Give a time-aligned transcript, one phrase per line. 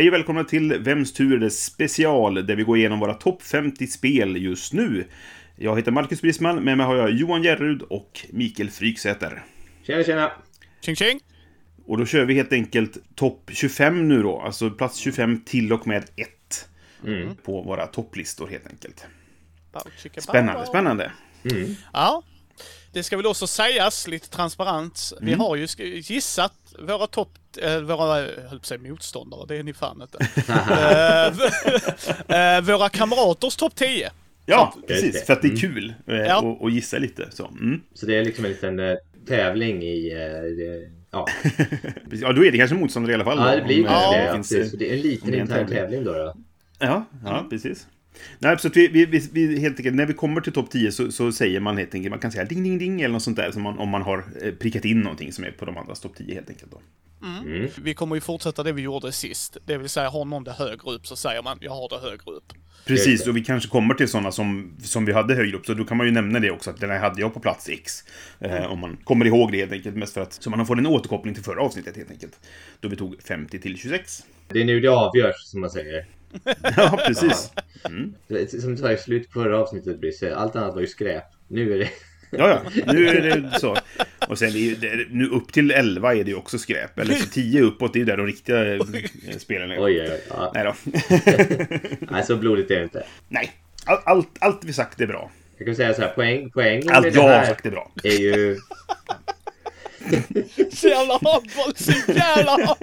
[0.00, 3.42] Hej och välkomna till Vems tur är det special, där vi går igenom våra topp
[3.42, 5.04] 50 spel just nu.
[5.56, 9.42] Jag heter Marcus Brisman, med mig har jag Johan Järrud och Mikael Fryksäter.
[9.82, 10.32] Tjena, tjena!
[10.80, 11.20] Tjing tjing!
[11.86, 15.86] Och då kör vi helt enkelt topp 25 nu då, alltså plats 25 till och
[15.86, 16.68] med 1.
[17.44, 19.06] På våra topplistor helt enkelt.
[20.16, 21.12] Spännande, spännande.
[21.92, 22.22] Ja.
[22.92, 25.12] Det ska väl också sägas, lite transparent.
[25.20, 25.66] Vi har ju
[26.00, 27.28] gissat våra topp...
[27.62, 30.18] Äh, våra, jag höll säga motståndare, det är ni fan inte.
[32.28, 34.10] Eh, eh, våra kamraters topp 10.
[34.46, 34.86] Ja, det.
[34.94, 36.40] precis, för att det är kul eh, Ja.
[36.40, 37.28] och, och gissa lite.
[37.30, 37.46] Så.
[37.46, 37.80] Mm.
[37.94, 38.96] Så det är liksom en liten eh,
[39.28, 40.12] tävling i...
[40.12, 41.26] eh, det, ja.
[42.12, 43.38] Ja, då är det kanske motståndare i alla fall.
[43.38, 44.16] ja, det blir om, eh, det.
[44.18, 44.70] det Ja, finns, precis.
[44.70, 45.78] Så det är en liten det intern tävling.
[45.78, 46.12] tävling då.
[46.12, 46.34] då.
[46.78, 47.86] Ja, ja precis.
[48.38, 50.92] Nej, så att vi, vi, vi, vi helt enkelt, när vi kommer till topp 10
[50.92, 53.36] så, så säger man helt enkelt, man kan säga ding, ding, ding eller något sånt
[53.36, 56.00] där, som man, om man har eh, prickat in någonting som är på de andras
[56.00, 56.80] topp 10 helt enkelt då.
[57.82, 59.56] Vi kommer ju fortsätta det vi gjorde sist.
[59.66, 62.30] Det vill säga, har någon det högre upp så säger man, jag har det högre
[62.30, 62.52] upp.
[62.86, 65.84] Precis, och vi kanske kommer till sådana som, som vi hade högre upp, så då
[65.84, 68.04] kan man ju nämna det också, att den här hade jag på plats X.
[68.38, 70.86] Eh, om man kommer ihåg det helt enkelt, mest för att, så man får en
[70.86, 72.40] återkoppling till förra avsnittet helt enkelt.
[72.80, 74.24] Då vi tog 50 till 26.
[74.48, 76.06] Det är nu det avgörs, som man säger.
[76.76, 77.50] Ja, precis.
[78.60, 81.24] Som du sa i slutet på förra avsnittet, Brisse, allt annat var ju skräp.
[81.48, 81.88] Nu är det...
[82.30, 83.76] Ja, ja, nu är det så.
[84.28, 86.98] Och sen, det, nu upp till 11 är det ju också skräp.
[86.98, 88.80] Eller så 10 uppåt, det är ju där de riktiga eh,
[89.38, 89.84] spelen är.
[89.84, 90.20] Oj, oj, oj.
[90.28, 90.52] Ja.
[90.54, 90.74] Nej då.
[92.10, 93.04] Nej, så blodigt är det inte.
[93.28, 93.52] Nej,
[93.84, 95.30] allt, allt, allt vi sagt är bra.
[95.58, 97.90] Jag kan säga så här, poäng, poängen Allt med jag har sagt är bra.
[98.04, 98.58] är ju...
[100.72, 102.76] Så jävla handboll, så jävla handboll!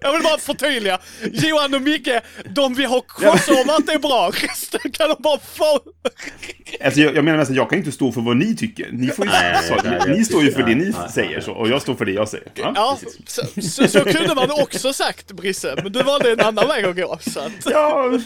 [0.00, 0.98] Jag vill bara förtydliga.
[1.32, 2.08] Johan och Micke,
[2.54, 4.30] de vi har crossovat är bra.
[4.34, 5.80] Resten kan de bara få.
[6.84, 8.88] Alltså, jag, jag menar mest att jag kan inte stå för vad ni tycker.
[8.92, 11.10] Ni, får ju, Nej, så, nej, ni, ni står ju för det ni nej, nej,
[11.12, 12.46] säger så, och jag står för det jag säger.
[12.54, 16.68] Ja, Ja, så, så, så kunde man också sagt Brisse, men du valde en annan
[16.68, 17.18] väg att gå.
[17.20, 18.18] Så att, Ja,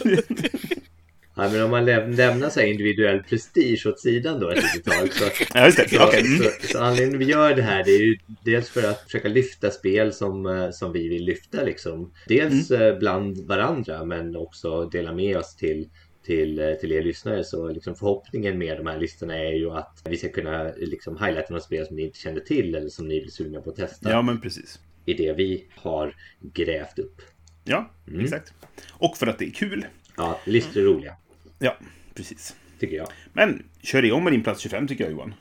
[1.37, 5.13] Ja, men om man läm- lämnar så individuell prestige åt sidan då ett litet tag
[5.13, 5.25] så...
[5.53, 5.89] ja just det.
[5.89, 6.19] Så, Okej.
[6.19, 6.37] Mm.
[6.37, 9.71] så, så anledningen vi gör det här det är ju dels för att försöka lyfta
[9.71, 12.13] spel som, eh, som vi vill lyfta liksom.
[12.27, 12.87] Dels Mm.
[12.93, 15.89] eh, bland varandra men också dela med oss till,
[16.25, 17.43] till, eh, till er lyssnare.
[17.43, 21.53] Så liksom förhoppningen med de här listorna är ju att vi ska kunna liksom highlighta
[21.53, 24.11] något spel som ni inte kände till eller som ni vill sugna på att testa
[24.11, 24.79] Ja, men precis.
[25.05, 26.15] i det vi har
[26.53, 27.21] grävt upp.
[27.63, 28.23] Ja, Mm.
[28.23, 28.53] exakt.
[28.91, 29.85] Och för att det är kul.
[30.17, 31.13] Ja, listor är roliga,
[31.59, 31.77] Ja,
[32.15, 32.55] precis.
[32.79, 33.07] tycker jag.
[33.33, 35.33] Men kör igång med din plats 25 tycker jag Johan.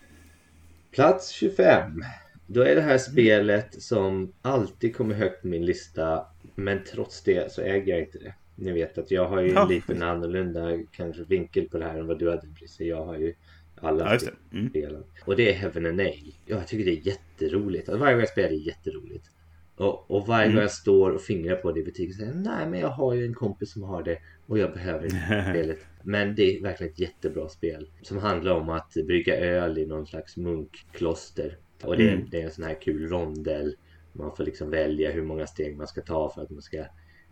[0.91, 2.03] Plats 25.
[2.47, 6.26] Då är det här spelet som alltid kommer högt på min lista.
[6.55, 8.34] Men trots det så äger jag inte det.
[8.55, 9.62] Ni vet att jag har ju Ja.
[9.62, 12.81] en liten annorlunda kanske vinkel på det här än vad du hade precis.
[12.81, 13.34] Jag har ju
[13.81, 14.19] alla Ja,
[14.50, 14.56] det.
[14.59, 14.71] Mm.
[14.71, 15.05] spelen.
[15.25, 16.34] Och det är Heaven and Nail.
[16.47, 17.88] Ja, jag tycker det är jätteroligt.
[17.88, 19.31] Varje gång jag spelar det är jätteroligt.
[19.76, 20.55] Och, och varje Mm.
[20.55, 23.26] gång jag står och fingrar på det i butiken säger nej men jag har ju
[23.26, 25.79] en kompis som har det och jag behöver inte spelet.
[26.03, 30.07] Men det är verkligen ett jättebra spel som handlar om att brygga öl i någon
[30.07, 31.59] slags munkkloster.
[31.83, 32.29] Och det är, Mm.
[32.31, 33.77] det är en sån här kul rondel.
[34.12, 36.85] Man får liksom välja hur många steg man ska ta för att man ska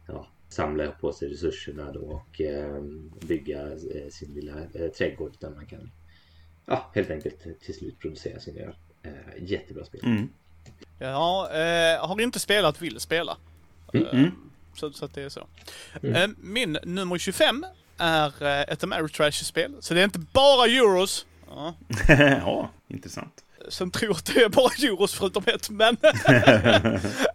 [0.06, 2.82] ja, samla på sig resurserna då och eh,
[3.26, 5.90] bygga eh, sin lilla eh, trädgård där man kan
[6.66, 8.76] ja, helt enkelt till slut producera sin öl.
[9.02, 10.00] Eh, jättebra spel.
[10.04, 10.28] Mm.
[10.98, 13.36] ja, eh, har inte spelat, vill spela.
[13.94, 14.30] Mm.
[14.74, 15.46] Så, så att det är så.
[16.02, 17.66] Eh, min nummer 25
[17.98, 19.72] är eh, ett Ameritrash-spel.
[19.80, 21.26] Så det är inte bara euros.
[21.48, 21.74] Ja.
[22.18, 23.44] ja, intressant.
[23.68, 25.96] Sen tror att det är bara euros förutom ett, men...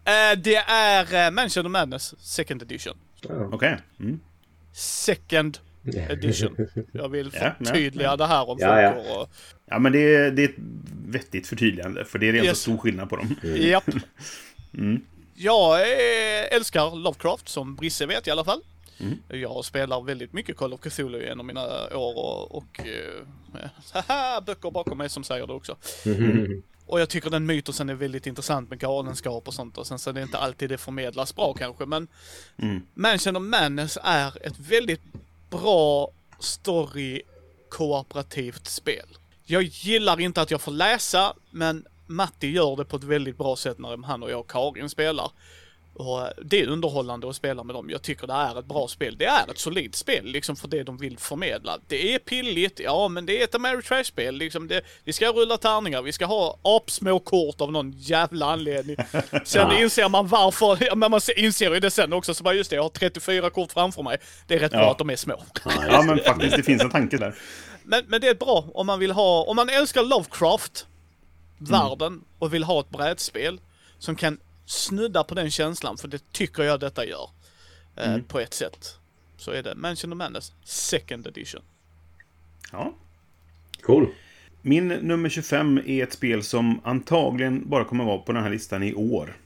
[0.05, 2.97] Eh, det är Mansion of Madness Second Edition.
[3.21, 3.49] Ja.
[3.51, 3.77] Okej.
[3.99, 4.19] Mm.
[4.73, 5.57] Second
[6.09, 6.55] Edition.
[6.91, 9.19] Jag vill Ja, ja, förtydliga det här om Ja, folk ja.
[9.19, 9.29] och...
[9.65, 10.55] Ja, men det är, det är ett
[11.07, 12.57] vettigt förtydligande, för det är redan Yes.
[12.57, 13.35] så stor skillnad på dem.
[13.43, 13.83] Japp.
[14.77, 15.01] Mm.
[15.41, 18.61] Jag eh, älskar Lovecraft, som Brisse vet i alla fall.
[18.97, 19.17] Mm.
[19.27, 21.63] Jag spelar väldigt mycket Call of Cthulhu genom mina
[21.97, 23.69] år och, och eh,
[24.07, 25.75] haha, böcker bakom mig som säger det också.
[26.85, 30.09] Och jag tycker den mytosen är väldigt intressant med galenskap och sånt och sen så
[30.09, 32.07] är det inte alltid det förmedlas bra kanske men
[32.57, 32.81] Mm.
[32.93, 35.01] Mansion of Madness är ett väldigt
[35.49, 37.21] bra story
[37.69, 39.07] kooperativt spel.
[39.45, 43.55] Jag gillar inte att jag får läsa men Matti gör det på ett väldigt bra
[43.55, 45.31] sätt när han och jag och Karin spelar.
[45.93, 47.89] Och eh, det är underhållande att spela med dem.
[47.89, 49.15] Jag tycker det är ett bra spel.
[49.17, 51.77] Det är ett solidt spel liksom för det de vill förmedla.
[51.87, 54.35] Det är pilligt, ja men det är ett Ameritrash-spel.
[54.35, 58.95] Liksom det, vi ska rulla tärningar, vi ska ha apsmå kort av någon jävla anledning.
[59.45, 62.33] Sen inser man varför, ja, men man inser ju det sen också.
[62.33, 64.17] Så bara just det, jag har 34 kort framför mig.
[64.47, 64.79] Det är rätt Ja.
[64.79, 65.43] bra att de är små.
[65.91, 67.35] Ja, men faktiskt, det finns en tanke där.
[67.83, 70.85] Men, men det är bra om man vill ha, om man älskar Lovecraft,
[71.59, 73.61] världen, och vill ha ett brädspel
[73.97, 77.29] som kan snudda på den känslan, för det tycker jag detta gör.
[77.95, 78.97] Eh, På ett sätt.
[79.37, 81.61] Så är det Mansion of Madness Second Edition.
[82.71, 82.93] Ja.
[83.81, 84.07] Cool.
[84.61, 88.83] Min nummer 25 är ett spel som antagligen bara kommer vara på den här listan
[88.83, 89.37] i år.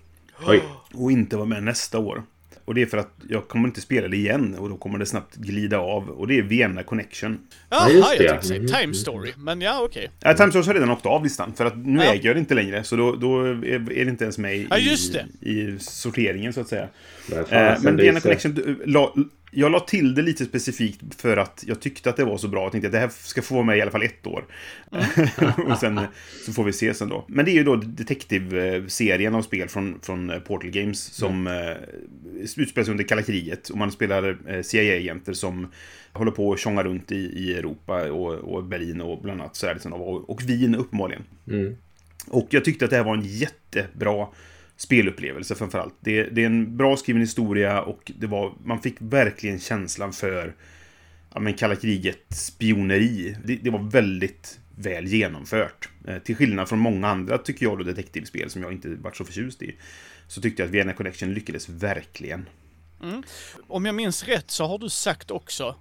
[0.47, 0.63] Oj.
[0.93, 2.23] Och inte vara med nästa år.
[2.65, 5.05] Och det är för att jag kommer inte spela det igen och då kommer det
[5.05, 6.09] snabbt glida av.
[6.09, 7.39] Och det är Vienna Connection.
[7.69, 8.29] Jaha, just det, jag ja.
[8.31, 10.09] tänkte säga Mhm, Time Story, men ja okej.
[10.25, 12.13] Äh, Time Source har redan åkt av listan, för att nu Ja.
[12.13, 12.83] äger jag det inte längre.
[12.83, 15.49] Så då, då är det inte ens med i, Ja, just det.
[15.49, 16.87] i sorteringen, så att säga.
[17.29, 19.13] Men Eh, men Vienna Connection, la,
[19.53, 22.63] jag la till det lite specifikt för att jag tyckte att det var så bra.
[22.63, 24.45] Jag tänkte att det här ska få vara med i alla fall ett år.
[25.71, 26.01] och sen
[26.45, 27.25] så får vi se sen då.
[27.27, 31.77] Men det är ju då Detective-serien av spel från, från eh, Portal Games som mm.
[32.55, 33.69] utspelar sig under kalla kriget.
[33.69, 35.71] Och man spelar eh, CIA-agenter som
[36.13, 39.55] håller på att tjonga runt i, i Europa och, och Berlin och bland annat.
[39.55, 41.23] Så är det liksom, och, och Wien uppenbarligen.
[41.47, 41.75] Mm.
[42.27, 44.27] Och jag tyckte att det här var en jättebra
[44.77, 45.95] spelupplevelse framförallt.
[45.99, 50.55] Det, det är en bra skriven historia och det var, man fick verkligen känslan för
[51.33, 53.35] ja, men kalla kriget spioneri.
[53.45, 55.89] Det, det var väldigt väl genomfört.
[56.07, 59.25] Eh, till skillnad från många andra, tycker jag, då, detektivspel som jag inte varit så
[59.25, 59.75] förtjust i.
[60.27, 62.45] Så tyckte jag att Vienna Connection lyckades verkligen.
[63.03, 63.23] Mm.
[63.67, 65.75] Om jag minns rätt så har du sagt också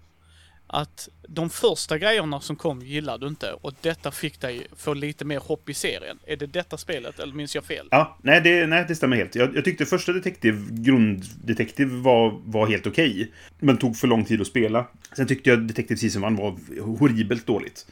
[0.72, 5.24] att de första grejerna som kom gillade du inte och detta fick dig få lite
[5.24, 6.18] mer hopp i serien.
[6.26, 7.88] Är det detta spelet eller minns jag fel?
[7.90, 9.34] Ja, nej det, nej, det stämmer helt.
[9.34, 13.32] Jag, jag tyckte första detektiv, grunddetektiv var, var helt okej.
[13.58, 14.86] men tog för lång tid att spela.
[15.16, 17.86] Sen tyckte jag Detective Season 1 var horribelt dåligt.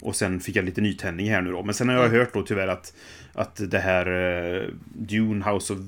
[0.00, 1.62] Och sen fick jag lite nytändning här nu då.
[1.62, 2.94] Men sen har jag hört då tyvärr att,
[3.32, 5.78] att det här eh, Dune House of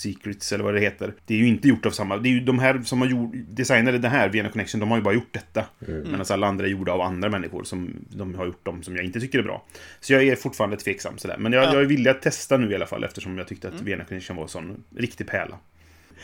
[0.00, 1.14] Secrets, eller vad det heter.
[1.26, 2.16] Det är ju inte gjort av samma...
[2.16, 4.98] Det är ju de här som har gjort, designade det här, Vienna Connection, de har
[4.98, 5.64] ju bara gjort detta.
[6.04, 9.04] Medan alla andra är gjorda av andra människor som de har gjort dem som jag
[9.04, 9.66] inte tycker är bra.
[10.00, 11.36] Så jag är fortfarande tveksam sådär.
[11.38, 11.72] Men jag, Ja.
[11.72, 14.36] jag är villig att testa nu i alla fall eftersom jag tyckte att Vienna Connection
[14.36, 15.58] var en sån riktig pärla.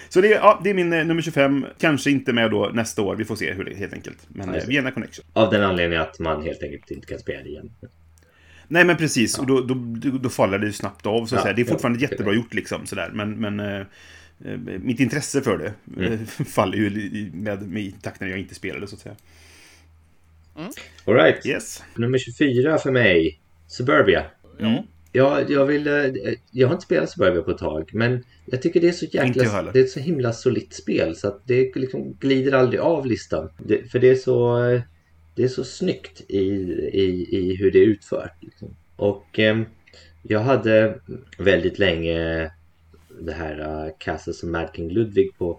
[0.08, 1.67] Så det, är- ja, det är min eh, nummer 25.
[1.79, 3.17] Kanske inte med då nästa år.
[3.17, 4.19] Vi får se hur det helt enkelt.
[4.29, 5.25] Men eh, Vienna Connection.
[5.32, 7.70] Av den anledningen att man helt enkelt inte kan spela det igen.
[8.68, 9.74] Nej men precis, och då, då,
[10.18, 11.26] då, faller det ju snabbt av.
[11.26, 11.54] Så att Ja, säga.
[11.54, 11.72] Det är ja.
[11.72, 12.86] fortfarande jättebra gjort liksom.
[12.86, 13.10] Sådär.
[13.14, 13.80] Men, men eh,
[14.44, 18.54] eh, mitt intresse för det eh, faller ju med, med i takt när jag inte
[18.54, 19.14] spelade så att säga.
[21.04, 21.46] Alright.
[21.46, 21.82] Yes.
[21.94, 23.40] Nummer 24 för mig.
[23.66, 24.24] Suburbia.
[24.60, 24.82] Mm.
[25.12, 25.86] Ja, jag vill...
[25.86, 25.94] eh,
[26.50, 29.26] Jag har inte spelat Suburbia på ett tag, men jag tycker det är så jag
[29.26, 29.62] jäkla...
[29.72, 33.50] Det är ett så himla solitt spel så att det liksom glider aldrig av listan.
[33.58, 34.60] Det, för det är så...
[35.36, 36.44] Det är så snyggt i,
[36.92, 38.32] i, i hur det är utfört.
[38.40, 38.76] Liksom.
[38.96, 39.62] Och eh,
[40.22, 41.00] jag hade
[41.38, 42.50] väldigt länge
[43.20, 45.58] det här uh, Castles of Mad King Ludwig på,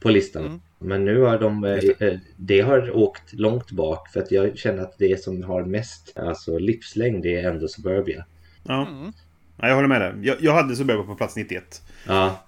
[0.00, 0.46] på listan.
[0.46, 0.60] Mm.
[0.78, 4.82] Men nu har de, eh, eh, det har åkt långt bak för att jag känner
[4.82, 8.24] att det som har mest alltså livslängd det är ändå Suburbia.
[8.62, 8.86] Ja.
[8.86, 9.12] Mm.
[9.56, 10.14] ja, jag håller med dig.
[10.22, 11.82] Jag, jag hade Suburban på plats 91.
[12.06, 12.44] Ja.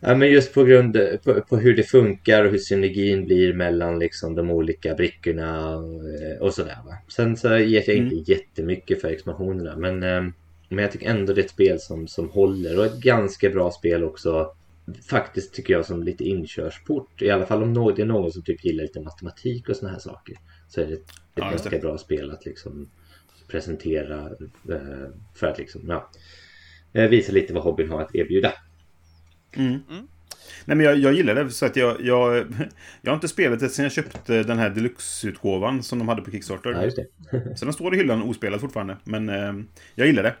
[0.00, 3.98] Ja men just på grund på, på hur det funkar och hur synergin blir mellan
[3.98, 6.00] liksom de olika brickorna och,
[6.40, 6.78] och sådär.
[6.86, 6.98] Va?
[7.08, 10.32] Sen så ger jag inte jättemycket för expansionerna men, eh,
[10.68, 13.70] men jag tycker ändå det är ett spel som, som håller och ett ganska bra
[13.70, 14.52] spel också.
[15.10, 17.22] Faktiskt tycker jag som lite inkörsport.
[17.22, 19.92] I alla fall om någon, det är någon som typ gillar lite matematik och såna
[19.92, 20.36] här saker.
[20.68, 22.88] Så är det ett, ett Ja, ganska bra spel att liksom
[23.48, 24.30] presentera
[24.70, 26.10] eh, för att liksom, ja,
[26.92, 28.52] eh, visa lite vad hobbyn har att erbjuda.
[30.64, 32.36] Nej men jag, jag gillar det så att jag, jag...
[33.02, 36.30] Jag har inte spelat det sen jag köpte den här deluxe-utgåvan som de hade på
[36.30, 36.70] Kickstarter.
[36.70, 37.56] Ja, just det.
[37.56, 38.96] Så den står i hyllan ospelad fortfarande.
[39.04, 39.52] Men eh,
[39.94, 40.34] jag gillar det.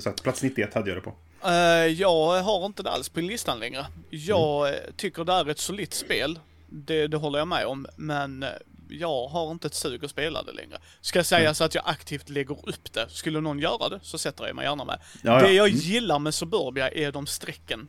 [0.00, 1.14] Så att plats 91 hade jag det på.
[1.44, 1.52] Eh,
[1.86, 3.86] jag har inte det alls på listan längre.
[4.10, 6.38] Jag eh, tycker det är ett solitt spel.
[6.68, 7.86] Det, det håller jag med om.
[7.96, 8.48] Men eh,
[8.88, 10.78] jag har inte ett sug att spela det längre.
[11.00, 13.06] Ska jag säga så att jag aktivt lägger upp det.
[13.08, 14.98] Skulle någon göra det så sätter jag mig gärna med.
[15.22, 15.46] Ja, ja.
[15.46, 15.78] Det jag Mm.
[15.80, 17.88] gillar med Suburbia är de strecken.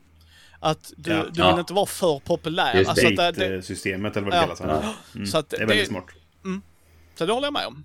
[0.64, 1.24] Att du, Ja.
[1.34, 1.52] du Ja.
[1.52, 2.74] vill inte vara för populär.
[2.78, 4.56] Just Alltså att det, Date-systemet eller vad det Ja.
[4.56, 4.84] kallas.
[4.84, 4.94] Ja.
[5.16, 5.28] Mm.
[5.28, 6.06] Så att det är väldigt det- smart.
[7.16, 7.84] så det håller jag med om.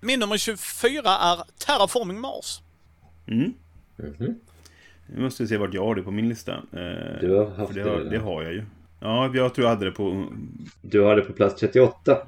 [0.00, 2.60] Min nummer 24 är Terraforming Mars.
[3.26, 3.54] Mm.
[3.96, 4.34] Mhm.
[5.06, 6.52] Nu måste vi se vart jag har det på min lista.
[6.52, 8.22] Eh, Du har haft för det, har, det, det ja.
[8.22, 8.64] har jag ju.
[9.00, 10.26] Ja, jag tror jag hade det på...
[10.82, 12.18] Du har det på plats 38.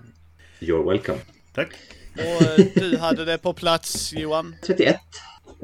[0.60, 1.18] You're welcome.
[1.54, 1.68] Tack.
[2.14, 4.54] Och eh, du hade det på plats Johan.
[4.66, 4.96] 31.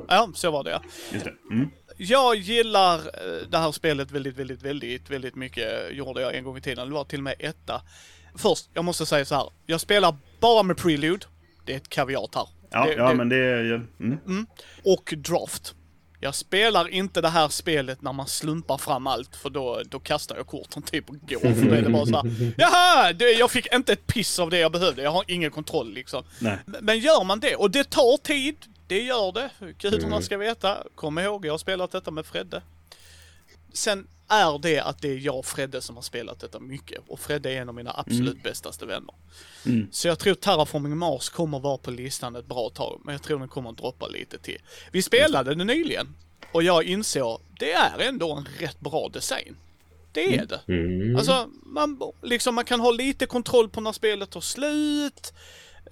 [0.09, 0.83] Ja, så var det ja.
[1.13, 1.35] Just det.
[1.51, 1.71] Mm.
[2.02, 5.92] Jag gillar eh, det här spelet väldigt, väldigt, väldigt, väldigt mycket.
[5.92, 6.88] Gjorde jag en gång i tiden.
[6.88, 7.83] Det var till och med etta.
[8.35, 9.50] Först, jag måste säga så här.
[9.66, 11.26] Jag spelar bara med Prelude.
[11.64, 12.49] Det är ett kaviat här.
[12.71, 13.87] Ja, det, ja det, men det är...
[14.00, 14.47] Mm.
[14.85, 15.75] Och Draft.
[16.21, 20.37] Jag spelar inte det här spelet när man slumpar fram allt för då, då kastar
[20.37, 21.54] jag korten typ och går.
[21.54, 23.12] För då är det bara så här, Jaha!
[23.12, 25.02] Det, jag fick inte ett piss av det jag behövde.
[25.02, 26.25] Jag har ingen kontroll liksom.
[26.38, 26.59] Nej.
[26.64, 28.57] Men gör man det, och det tar tid,
[28.91, 29.51] det gör det.
[29.79, 30.87] Gudarna ska veta.
[30.95, 32.63] Kom ihåg, jag har spelat detta med Fredde.
[33.73, 37.01] Sen är det att det är jag och Fredde som har spelat detta mycket.
[37.07, 39.15] Och Fredde är en av mina absolut bästaste vänner.
[39.93, 43.01] Så jag tror Terraforming Mars kommer vara på listan ett bra tag.
[43.05, 44.59] Men jag tror den kommer att droppa lite till.
[44.93, 46.15] Vi spelade den nyligen.
[46.53, 49.57] Och jag insåg, det är ändå en rätt bra design.
[50.13, 50.61] Det är det.
[50.69, 51.17] Mm.
[51.17, 55.33] Alltså, man, liksom, man kan ha lite kontroll på när spelet tar slut.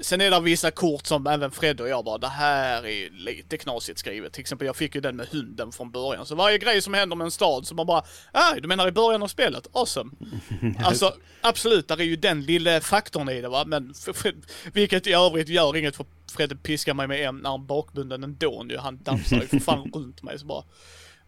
[0.00, 3.58] Sen är det vissa kort som även Fred och jag bara, det här är lite
[3.58, 4.32] knasigt skrivet.
[4.32, 6.26] Till exempel, jag fick ju den med hunden från början.
[6.26, 8.02] Så varje grej som händer med en stad så man bara,
[8.32, 9.66] ah, du menar i början av spelet?
[9.72, 10.10] Awesome.
[10.84, 14.34] Alltså, absolut, där är ju den lilla faktorn i det va, men för,
[14.72, 18.62] vilket i övrigt gör inget för Fred piskar mig med en när är bakbunden ändå
[18.62, 18.78] nu.
[18.78, 20.64] Han dansar ju för fan runt mig så bara.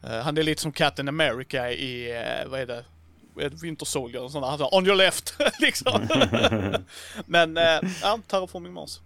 [0.02, 2.84] Eh, han är lite som Captain America i, uh, vad är det?
[3.62, 4.46] Winter Soldier och sådana.
[4.46, 6.00] Han sa on your left, liksom.
[7.26, 7.64] Men, uh,
[8.02, 9.00] ja, Terraforming Mars.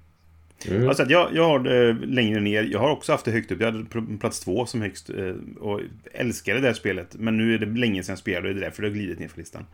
[0.69, 0.89] Mm.
[0.89, 2.63] Alltså jag, jag har det längre ner.
[2.73, 3.61] Jag har också haft det högt upp.
[3.61, 5.11] Jag hade pl- plats två som högst.
[5.11, 5.81] eh, Och
[6.13, 7.09] älskade det här spelet.
[7.15, 9.19] Men nu är det länge sedan jag spelade och det är därför det har glidit
[9.19, 9.67] ner för listan.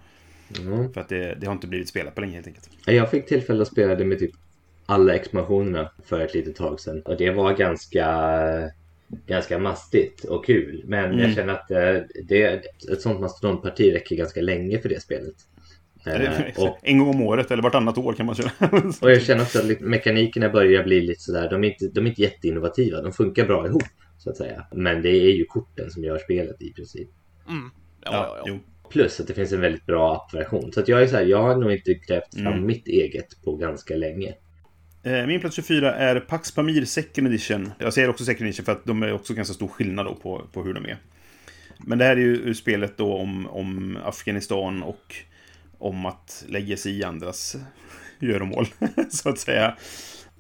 [0.58, 0.92] Mm.
[0.92, 2.70] För att det, det har inte blivit spelat på länge helt enkelt.
[2.86, 4.30] Jag fick tillfälle att spela det med typ
[4.86, 7.02] alla expansionerna för ett litet tag sedan.
[7.02, 8.06] Och det var ganska,
[9.26, 10.82] ganska mastigt och kul.
[10.86, 11.18] Men Mm.
[11.18, 12.42] jag känner att eh, det,
[12.92, 15.34] ett sånt mastodontparti räcker ganska länge för det spelet.
[16.06, 18.50] Eh, och, En gång om året eller vartannat år kan man köra.
[19.02, 22.08] och jag känner också att mekanikerna börjar bli lite sådär, de är, inte, de är
[22.10, 23.02] inte jätteinnovativa.
[23.02, 23.82] De funkar bra ihop
[24.18, 24.66] så att säga.
[24.72, 27.08] Men det är ju korten som gör spelet i princip.
[27.48, 27.70] Mm.
[28.04, 28.58] Ja, ja, ja.
[28.90, 30.72] Plus att det finns en väldigt bra appversion.
[30.72, 32.66] Så att jag är så här, jag har nog inte grävt fram Mm.
[32.66, 34.34] mitt eget på ganska länge.
[35.02, 37.72] Eh, min plats 24 är Pax Pamir Second Edition.
[37.78, 40.42] Jag säger också Second Edition för att de är också ganska stor skillnad då på,
[40.52, 40.98] på hur de är.
[41.78, 45.14] Men det här är ju spelet då om, om Afghanistan och
[45.78, 47.56] om att lägga sig i andras
[48.18, 48.66] göromål,
[49.10, 49.76] så att säga.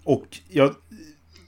[0.04, 0.74] Och jag,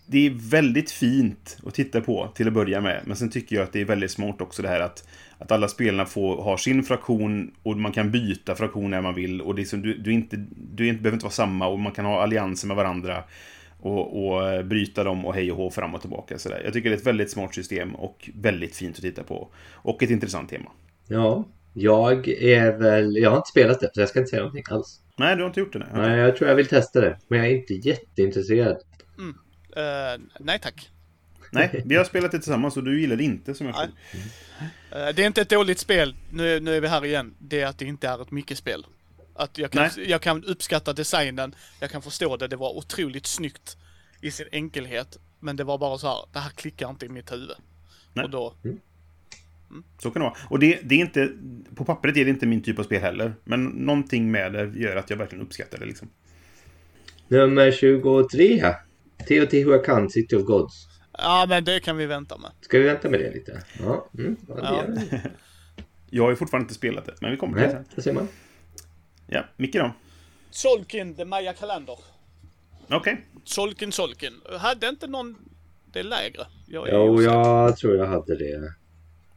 [0.07, 3.03] det är väldigt fint att titta på till att börja med.
[3.05, 5.09] Men sen tycker jag att det är väldigt smart också det här att,
[5.43, 9.41] att alla spelarna får ha sin fraktion och man kan byta fraktion när man vill.
[9.41, 11.67] Och det är som, du, du, är inte, du är inte, behöver inte vara samma
[11.67, 13.25] och man kan ha allianser med varandra.
[13.81, 16.39] Och, och eh, bryta dem och hej och hå fram och tillbaka.
[16.39, 16.63] Så där.
[16.65, 19.49] Jag tycker det är ett väldigt smart system och väldigt fint att titta på.
[19.73, 20.71] Och ett intressant tema.
[21.09, 21.45] Ja,
[21.75, 25.01] jag är väl, jag har inte spelat det så jag ska inte säga någonting alls.
[25.17, 25.79] Nej, du har inte gjort det?
[25.79, 26.09] Nej.
[26.09, 27.19] Nej, jag tror jag vill testa det.
[27.29, 28.77] Men jag är inte jätteintresserad.
[29.77, 30.91] Eh, nej tack.
[31.55, 33.95] Nej, vi har spelat det tillsammans och du gillar det inte som jag förstod.
[34.91, 36.15] Eh, det är inte ett dåligt spel.
[36.31, 37.35] Nu, nu är vi här igen.
[37.39, 38.87] Det är att det inte är ett Micke-spel.
[39.35, 40.11] Att jag kan, Nej.
[40.11, 43.77] jag kan uppskatta designen, jag kan förstå det, det var otroligt snyggt
[44.21, 45.19] i sin enkelhet.
[45.41, 47.57] Men det var bara så här, det här klickar inte i mitt huvud.
[48.13, 48.25] Nej.
[48.25, 48.55] Och då,
[49.99, 50.37] Så kan det vara.
[50.49, 51.33] Och det, det är inte...
[51.75, 53.35] På pappret är det inte min typ av spel heller.
[53.45, 56.09] Men någonting med det gör att jag verkligen uppskattar det liksom.
[57.29, 58.65] Nummer 23.
[59.29, 60.92] Teotihuacan, City of Gods.
[61.23, 62.51] Ja men det kan vi vänta med.
[62.61, 63.63] Ska vi vänta med det lite?
[63.81, 65.19] Ja, mm, ja, det Ja.
[66.15, 67.93] Jag har ju fortfarande inte spelat det, men vi kommer till det Nej, sen.
[67.97, 68.29] det ser man.
[69.27, 69.93] Ja, Micke då?
[70.51, 71.99] Solkin, The Maya Kalender.
[72.89, 73.27] Okej.
[73.45, 74.41] Solkin, Solkin.
[74.59, 75.37] Hade inte någon
[75.93, 76.47] det lägre?
[76.67, 77.33] Jag Jo, osäker.
[77.33, 78.75] jag tror jag hade det.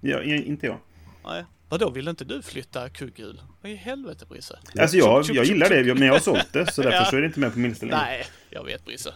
[0.01, 0.77] Ja, inte jag.
[1.25, 1.45] Nej.
[1.69, 3.41] Vadå, vill inte du flytta kugghjul?
[3.61, 4.59] Vad i helvete Brisse?
[4.79, 6.71] Alltså jag, jag gillar det, men jag har sålt det.
[6.71, 7.05] Så därför Ja.
[7.05, 7.95] så är det inte med på min längre.
[7.95, 9.13] Nej, jag vet Brisse.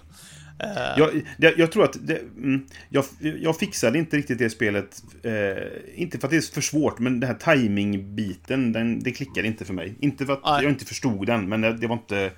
[0.97, 5.03] Jag, jag, jag tror att det, mm, jag, jag fixade inte riktigt det spelet.
[5.23, 5.31] Eh,
[5.95, 9.65] inte för att det är för svårt, men den här timing-biten, den, det klickade inte
[9.65, 9.95] för mig.
[9.99, 10.63] Inte för att Nej.
[10.63, 12.31] jag inte förstod den, men det, det var inte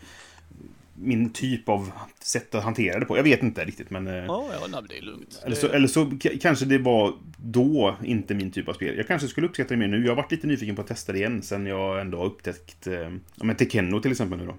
[0.94, 3.18] min typ av sätt att hantera det på.
[3.18, 4.08] Jag vet inte riktigt, men...
[4.08, 5.42] Eh, Ja, ja, nej, men det är lugnt.
[5.46, 6.12] Eller så, eller så
[6.42, 8.98] kanske det var då inte min typ av spel.
[8.98, 10.02] Jag kanske skulle uppskatta det mer nu.
[10.02, 12.88] Jag har varit lite nyfiken på att testa det igen sen jag ändå har upptäckt...
[12.88, 14.56] Eh, men Tekenno till exempel nu då.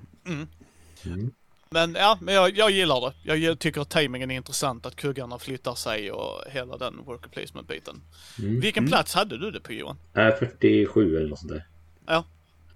[1.72, 3.36] Men ja, men jag, jag gillar det.
[3.36, 8.00] Jag tycker att tajmingen är intressant, att kuggarna flyttar sig och hela den worker placement-biten.
[8.38, 8.60] Mm.
[8.60, 9.96] Vilken plats hade du det på Johan?
[10.14, 11.66] Äh, 47 eller något sånt där.
[12.06, 12.24] Ja.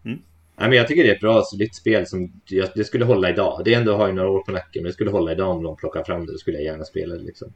[0.04, 0.18] Mm.
[0.58, 3.30] Nej, men jag tycker det är ett bra solitt spel som jag, det skulle hålla
[3.30, 3.62] idag.
[3.64, 5.62] Det är ändå har ju några år på nacken, men det skulle hålla idag om
[5.62, 6.32] de plockar fram det.
[6.32, 7.52] Då skulle jag gärna spela det liksom.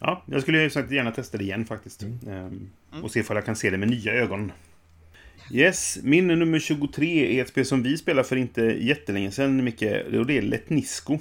[0.00, 2.02] Ja, jag skulle ju sagt gärna testa det igen faktiskt.
[2.02, 2.70] Ehm,
[3.02, 4.52] Och se ifall jag kan se det med nya ögon.
[5.52, 9.82] Yes, min nummer 23 är ett spel som vi spelade för inte jättelänge sedan, Micke.
[10.14, 11.18] Och det är Letnisco.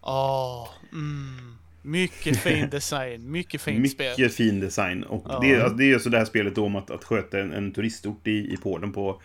[0.00, 1.56] Åh, mm.
[1.82, 4.14] Mycket fin design, mycket fint spel.
[4.18, 5.04] Mycket fin design.
[5.04, 5.38] Och Ja.
[5.42, 7.72] det, är- alltså, det är alltså det här spelet om att, att sköta en, en
[7.72, 9.20] turistort i, i Polen på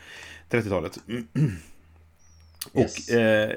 [0.50, 0.98] 30-talet.
[2.78, 3.10] Yes.
[3.10, 3.52] Och eh,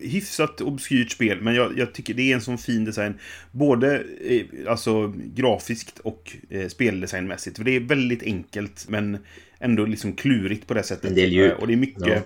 [0.00, 3.14] hyfsat obskyrt spel, men jag, jag tycker det är en sån fin design.
[3.52, 7.56] Både eh, alltså, grafiskt och eh, speldesignmässigt.
[7.56, 9.18] För det är väldigt enkelt, men
[9.58, 11.10] ändå liksom klurigt på det sättet.
[11.10, 11.52] En del djup.
[11.52, 12.06] Eh, Och det är mycket...
[12.06, 12.20] Ja.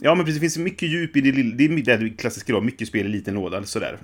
[0.00, 0.36] Ja, men precis.
[0.36, 1.56] Det finns mycket djup i det lilla.
[1.56, 3.98] Det är det klassiska då, mycket spel i liten låda, sådär.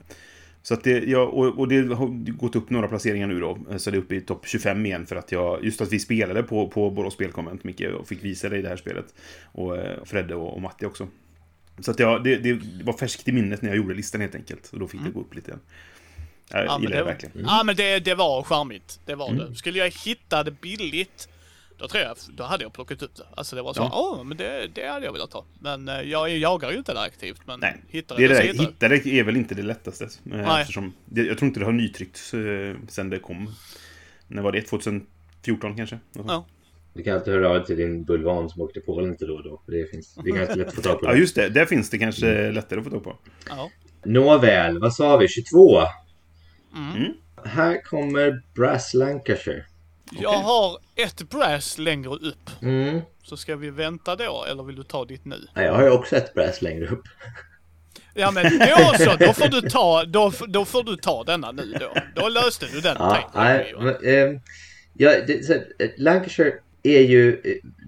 [0.62, 3.58] Så att det, ja, och, och det har gått upp några placeringar nu då.
[3.76, 6.42] Så det är uppe i topp 25 igen för att jag, just att vi spelade
[6.42, 9.14] på, på Borås Spelkonvent mycket och fick visa dig det här spelet.
[9.44, 11.08] Och eh, Fredde och, och Matti också.
[11.80, 14.70] Så att ja, det, det var färskt i minnet när jag gjorde listan helt enkelt.
[14.72, 15.60] Och då fick det gå upp lite igen.
[16.50, 16.72] Jag Mm.
[16.72, 17.44] Ja, gillar det, det verkligen.
[17.46, 19.00] ja, men det, det var charmigt.
[19.04, 19.50] Det var Mm.
[19.50, 19.54] det.
[19.56, 21.28] Skulle jag hitta det billigt,
[21.78, 23.26] då tror jag, då hade jag plockat upp det.
[23.36, 24.22] Alltså det var så, åh, Ja.
[24.24, 25.44] men det, det hade jag velat ha.
[25.58, 28.48] Men eh, jag jagar ju inte det aktivt, men Nej, hittar det det, så där.
[28.52, 29.18] hittar jag det.
[29.18, 30.04] Är väl inte det lättaste.
[30.04, 30.60] Eh, Nej.
[30.60, 33.54] Eftersom jag tror inte det har nytryckts eh, sen det kom.
[34.28, 34.62] När var det?
[34.62, 35.98] 2014 kanske?
[36.12, 36.46] Ja.
[36.94, 39.34] Du kan alltid höra av dig till din bulvan som åkte till Polen lite då
[39.34, 39.62] och då.
[39.64, 41.06] För det, finns, det är ganska lätt att få tag på.
[41.06, 41.18] Ja, det.
[41.18, 41.48] just det.
[41.48, 43.18] Där finns det kanske lättare att få tag på.
[43.48, 43.70] Ja.
[44.04, 45.28] Nåväl, vad sa vi?
[45.28, 45.80] 22?
[46.76, 47.12] Mm.
[47.44, 49.64] Här kommer Brass Lancashire.
[50.20, 52.50] Jag har ett brass längre upp.
[52.62, 53.00] Mm.
[53.22, 55.46] Så ska vi vänta då, eller vill du ta ditt nu?
[55.54, 57.02] Ja, Jag har ju också ett Brass längre upp.
[58.14, 61.74] Ja men då så, då får du ta, då, då får du ta denna nu
[61.80, 61.94] då.
[62.14, 64.40] Då löste du den Ja, nej, men, ehm,
[64.94, 66.52] ja, det, så, eh, Lancashire
[66.84, 67.40] är ju,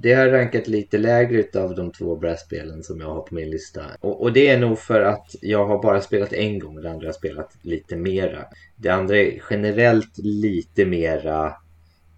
[0.02, 3.80] det har rankat lite lägre utav de två brädspelen som jag har på min lista.
[4.00, 6.90] Och, och det är nog för att jag har bara spelat en gång och det
[6.90, 8.44] andra har jag spelat lite mera.
[8.76, 11.52] Det andra är generellt lite mera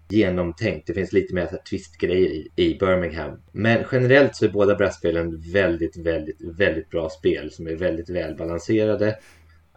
[0.09, 0.87] genomtänkt.
[0.87, 3.41] Det finns lite mer så här twistgrejer i, i Birmingham.
[3.51, 9.15] Men generellt så är båda brädspelen väldigt, väldigt, väldigt bra spel som är väldigt välbalanserade.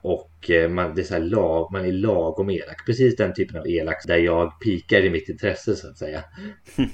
[0.02, 2.86] Och eh, man, det är så lag, man är lagom elak.
[2.86, 6.24] Precis den typen av elak där jag pikar i mitt intresse så att säga.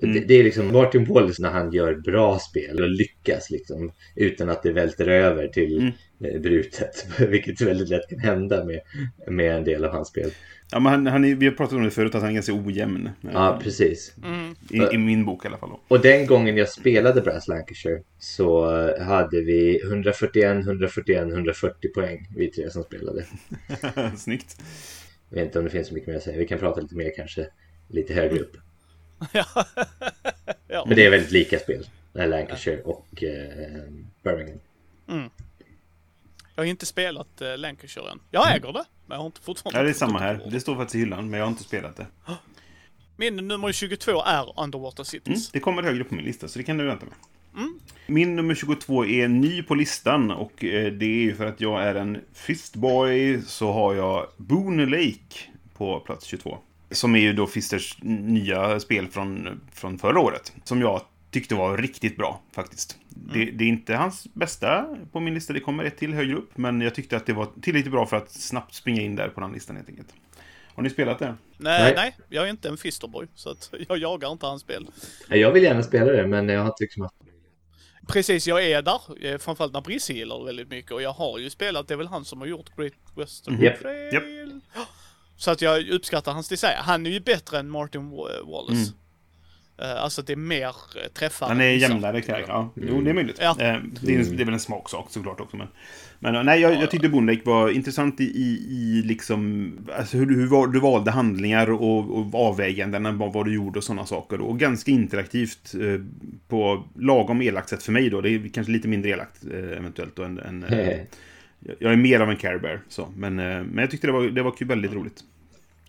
[0.00, 4.48] Det, det är liksom Martin Wallace när han gör bra spel och lyckas liksom utan
[4.48, 5.92] att det välter över till
[6.24, 7.06] eh, brutet.
[7.28, 8.80] Vilket väldigt lätt kan hända med,
[9.26, 10.30] med en del av hans spel.
[10.70, 12.52] Ja, men han, han är, vi har pratat om det förut, att han är ganska
[12.52, 13.06] ojämn.
[13.06, 14.14] eh, Ja, precis.
[14.70, 15.68] I, I min bok i alla fall.
[15.70, 15.80] Då.
[15.88, 18.66] Och den gången jag spelade Brass Lancashire så
[19.02, 23.26] hade vi 141, 141, 140 poäng vi tre som spelade.
[24.16, 24.56] Snyggt.
[25.28, 26.38] Jag vet inte om det finns så mycket mer att säga.
[26.38, 27.46] Vi kan prata lite mer kanske
[27.88, 28.56] lite högre upp.
[29.32, 29.44] Ja.
[30.68, 30.84] ja.
[30.86, 31.86] Men det är väldigt lika spel.
[32.14, 33.82] Här Lancashire och eh,
[34.22, 34.58] Birmingham.
[36.54, 38.20] Jag har inte spelat uh, Lancashire än.
[38.30, 40.48] Jag äger det, men jag har inte fortfarande Ja, det är samma här.
[40.50, 42.06] Det står faktiskt i hyllan, men jag har inte spelat det.
[43.16, 45.50] Min nummer 22 är Underwater Mm, Cities.
[45.50, 47.14] det kommer högre på min lista, så det kan du vänta med.
[48.06, 51.82] Min nummer 22 är ny på listan och eh, det är ju för att jag
[51.82, 55.38] är en fistboy så har jag Boone Lake
[55.76, 56.58] på plats 22.
[56.90, 60.52] Som är ju då Fisters nya spel från, från förra året.
[60.64, 62.98] Som jag tyckte var riktigt bra faktiskt.
[63.32, 66.56] Det, det är inte hans bästa på min lista, det kommer ett till högre upp.
[66.58, 69.40] Men jag tyckte att det var tillräckligt bra för att snabbt springa in där på
[69.40, 70.08] den listan helt enkelt.
[70.74, 71.34] Har ni spelat det?
[71.56, 71.92] Nej, Nej.
[71.96, 74.86] nej, jag är inte en Fisterboy, så att jag jagar inte hans spel.
[75.28, 77.14] Ja, Jag vill gärna spela det men jag har inte liksom haft
[78.06, 79.00] Precis, jag är där.
[79.26, 82.06] eh, Framförallt när Brisse gillar väldigt mycket och jag har ju spelat, det är väl
[82.06, 83.80] han som har gjort Great Western Japp.
[83.80, 84.60] Trail.
[85.36, 86.74] Så att jag uppskattar hans design.
[86.78, 88.80] Han är ju bättre än Martin Wa- Wallace.
[88.82, 88.94] Eh,
[89.84, 91.48] Alltså det är mer eh, träffar.
[91.48, 91.88] Han är vissa.
[91.88, 92.52] jämnare karaktär.
[92.52, 93.38] Ja, jo, det är möjligt.
[93.40, 93.50] Ja.
[93.50, 95.56] Eh, Det, är, det är väl en smaksak såklart också.
[95.56, 95.66] Men,
[96.18, 100.16] men eh, nej, jag, jag tyckte Boone Lake var intressant i, i, i liksom, alltså
[100.16, 104.06] hur, du- hur du valde handlingar och, och avväganden, vad, vad du gjorde och sådana
[104.06, 104.40] saker.
[104.40, 106.00] Och ganska interaktivt eh,
[106.48, 108.20] på lagom elakt sätt för mig då.
[108.20, 110.88] Det är kanske lite mindre elakt eh, eventuellt då än, än eh,
[111.78, 113.08] jag- är mer av en Care Bear, så.
[113.16, 115.24] Men, eh, men jag tyckte det var, det var väldigt roligt.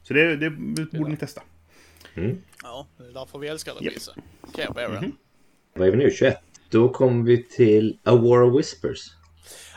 [0.04, 1.42] Så det, det borde ni testa.
[2.64, 3.94] Ja, det är därför vi älskar det Japp.
[3.94, 4.12] Brisse.
[4.56, 5.12] Care Bear.
[5.76, 6.12] Vad är vi nu?
[6.12, 6.38] 21?
[6.70, 9.00] Då kommer vi till A War of Whispers.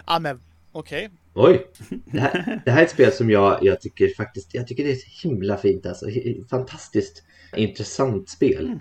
[0.06, 0.40] Ja men,
[0.72, 1.10] okej.
[1.34, 1.66] Oj!
[2.04, 4.90] Det här, det här är ett spel som jag, jag tycker faktiskt, jag tycker det
[4.90, 6.06] är så himla fint alltså.
[6.50, 7.22] Fantastiskt
[7.56, 8.78] intressant spel.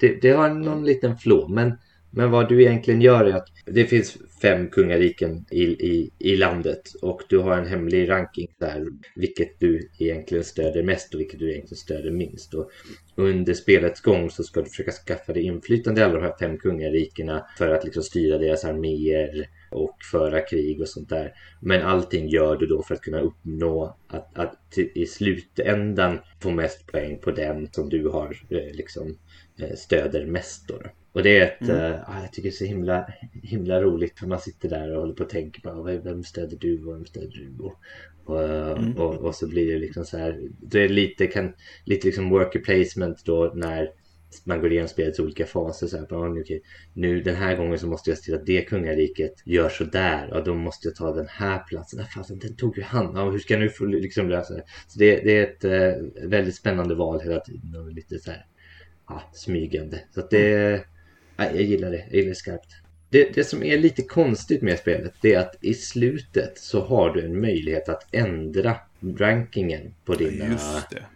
[0.00, 1.78] Det, det har någon liten flå, men,
[2.10, 6.82] men vad du egentligen gör är att det finns fem kungariken i, i, i landet
[7.02, 11.50] och du har en hemlig ranking där vilket du egentligen stöder mest och vilket du
[11.50, 12.54] egentligen stöder minst.
[12.54, 12.70] Och
[13.16, 16.58] under spelets gång så ska du försöka skaffa dig inflytande i alla de här fem
[16.58, 21.32] kungarikena för att liksom styra deras arméer och föra krig och sånt där.
[21.60, 26.86] Men allting gör du då för att kunna uppnå att, att i slutändan få mest
[26.86, 29.18] poäng på den som du har eh, liksom
[29.58, 30.74] eh, stöder mest då.
[31.16, 31.76] Och det är ett, mm.
[31.76, 33.06] uh, jag tycker det är så himla,
[33.42, 36.84] himla roligt för man sitter där och håller på och tänker på vem stöder du
[36.84, 37.64] och vem stöder du?
[37.64, 37.74] Och,
[38.24, 38.96] och, mm.
[38.96, 41.52] och, och, så blir det liksom så här, då är det lite, kan,
[41.84, 43.90] lite liksom worker placement då när
[44.44, 45.86] man går igenom spelets olika faser.
[45.86, 46.60] Så här, bara, okay,
[46.92, 50.32] nu den här gången så måste jag se till att det kungariket gör så där
[50.32, 51.98] och då måste jag ta den här platsen.
[51.98, 53.12] Nej, fan, den tog ju han.
[53.14, 54.64] Ja, hur ska nu liksom lösa det?
[54.88, 58.46] Så det, det är ett eh, väldigt spännande val hela tiden och lite så här
[59.08, 60.00] ja, smygande.
[60.14, 60.84] Så att det,
[61.36, 62.04] nej, jag gillar det.
[62.08, 62.76] Jag gillar det skarpt.
[63.10, 67.14] Det, det som är lite konstigt med spelet det är att i slutet så har
[67.14, 68.76] du en möjlighet att ändra
[69.18, 70.44] rankingen på dina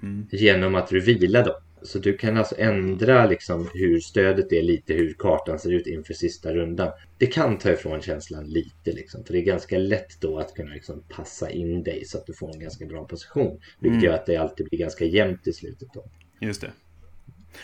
[0.02, 0.26] mm.
[0.30, 1.54] genom att du vilar dem.
[1.82, 6.14] Så du kan alltså ändra liksom hur stödet är lite, hur kartan ser ut inför
[6.14, 6.92] sista rundan.
[7.18, 10.74] Det kan ta ifrån känslan lite liksom, för det är ganska lätt då att kunna
[10.74, 13.60] liksom passa in dig så att du får en ganska bra position.
[13.78, 14.04] Vilket mm.
[14.04, 16.04] gör att det alltid blir ganska jämnt i slutet då.
[16.40, 16.72] Just det.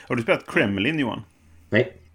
[0.08, 1.22] Har du spelat Kremlin Johan?
[1.70, 2.05] Nej.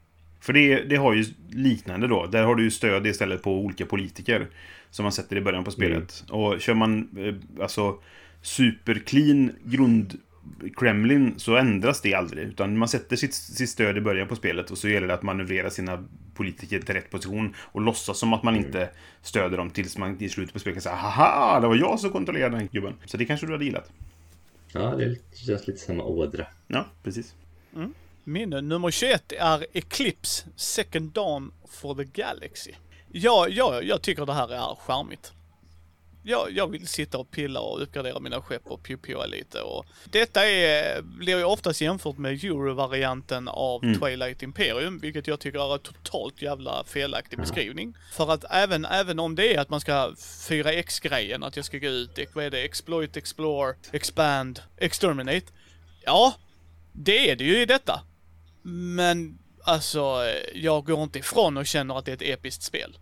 [0.42, 2.26] För det, det har ju liknande då.
[2.26, 4.48] Där har du ju stöd istället på olika politiker.
[4.90, 6.24] Som man sätter i början på spelet.
[6.30, 6.42] Mm.
[6.42, 8.00] Och kör man eh, alltså
[8.42, 10.20] superclean grund
[10.78, 12.48] Kremlin så ändras det aldrig.
[12.48, 15.24] Utan man sätter sitt, sitt stöd i början på spelet och så gäller det att
[15.24, 18.66] manövrera sina politiker till rätt position och låtsas som att man mm.
[18.66, 18.90] inte
[19.22, 22.10] stöder dem tills man i slutet på spelet kan säga haha, det var jag som
[22.10, 22.94] kontrollerade den gubben.
[23.06, 23.92] Så det kanske du hade gillat.
[24.74, 26.46] Ja, det känns lite samma ådra.
[26.68, 27.36] Ja, precis.
[27.76, 27.94] Mm.
[28.24, 32.72] Min nummer 21 är Eclipse Second Dawn for the Galaxy.
[33.12, 35.34] Ja, ja, jag tycker det här är charmigt
[36.24, 40.48] jag, jag vill sitta och pilla och uppgradera mina skepp och pjupjua lite och detta
[40.48, 44.00] är, blir ju oftast jämfört med Euro-varianten av mm.
[44.00, 47.96] Twilight Imperium, vilket jag tycker är en totalt jävla felaktig beskrivning.
[48.12, 50.14] För att även, även om det är att man ska
[50.50, 55.46] 4X-grejen, att jag ska gå ut, vad är det, exploit, explore, expand, exterminate.
[56.06, 56.34] Ja,
[56.92, 58.02] det är det ju i detta.
[58.62, 62.98] Men alltså, jag går inte ifrån och känner att det är ett episkt spel.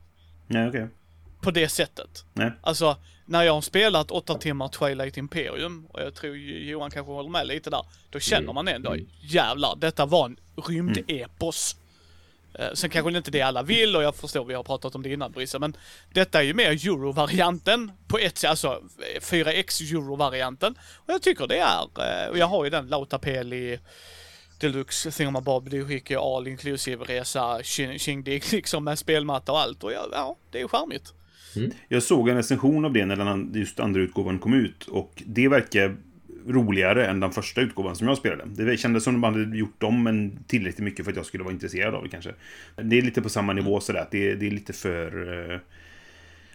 [0.48, 0.84] Nej, okej.
[0.84, 0.96] Okay
[1.42, 2.26] på det sättet.
[2.34, 2.52] Nej.
[2.62, 7.30] Alltså, när jag har spelat åtta timmar Twilight Imperium, och jag tror Johan kanske håller
[7.30, 8.56] med lite där, då känner mm.
[8.56, 9.08] man ändå, mm.
[9.22, 11.76] jävlar, detta var en rymdepos.
[12.54, 12.76] Mm.
[12.76, 15.14] Sen kanske det inte det alla vill och jag förstår, vi har pratat om det
[15.14, 15.78] innan Brisse, men
[16.14, 18.82] detta är ju mer euro-varianten på ett sätt, alltså
[19.22, 20.76] 4X euro-varianten.
[20.96, 23.80] Och jag tycker det är, eh, och jag har ju den Lautapeli
[24.60, 27.64] deluxe thingamabob, du skickar ju all inclusive resa,
[27.98, 31.14] tjingdig liksom med spelmatta och allt och ja, ja det är ju charmigt.
[31.56, 31.72] Mm.
[31.88, 35.48] Jag såg en recension av det när den just andra utgåvan kom ut och det
[35.48, 35.98] verkar
[36.48, 38.66] roligare än den första utgåvan som jag spelade.
[38.66, 41.54] Det kändes som de hade gjort dem, en tillräckligt mycket för att jag skulle vara
[41.54, 42.34] intresserad av det kanske.
[42.76, 45.52] Det är lite på samma nivå sådär, det, det är lite för...
[45.54, 45.60] Eh,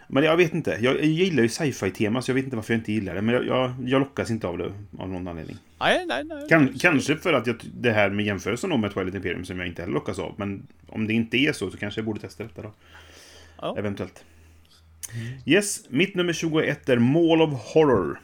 [0.07, 0.77] men jag vet inte.
[0.81, 3.21] Jag, jag gillar ju sci-fi-tema, så jag vet inte varför jag inte gillar det.
[3.21, 5.57] Men jag, jag, jag lockas inte av det av någon anledning.
[5.79, 6.49] Nej, nej, nej.
[6.49, 9.81] Kan, kanske för att jag, det här med jämförelsen med Twilight Imperium som jag inte
[9.81, 10.35] heller lockas av.
[10.37, 12.71] Men om det inte är så, så kanske jag borde testa detta då.
[13.61, 13.75] Ja.
[13.77, 14.23] Eventuellt.
[15.45, 18.19] Yes, mitt nummer 21 är Mall of Horror.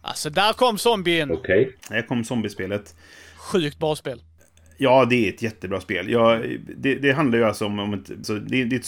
[0.00, 1.30] Alltså, där kom zombien!
[1.30, 1.62] Okej.
[1.62, 1.72] Okay.
[1.88, 2.94] Där kom zombiespelet.
[3.36, 4.22] Sjukt bra spel.
[4.76, 6.10] Ja, det är ett jättebra spel.
[6.10, 6.42] Ja,
[6.76, 8.84] det, det handlar ju alltså om, om ett, så det, det är ett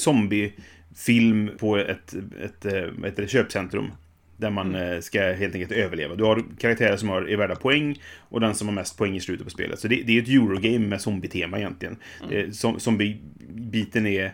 [0.95, 3.91] zombiefilm på ett, ett, ett, ett köpcentrum.
[4.37, 4.93] Där man mm.
[4.93, 6.15] Eh, ska helt enkelt överleva.
[6.15, 9.21] Du har karaktärer som har, är värda poäng och den som har mest poäng i
[9.21, 9.79] slutet på spelet.
[9.79, 11.97] Så det, det är ett Eurogame med zombie-tema egentligen.
[12.31, 12.53] Mm.
[12.53, 14.33] Zombie-biten är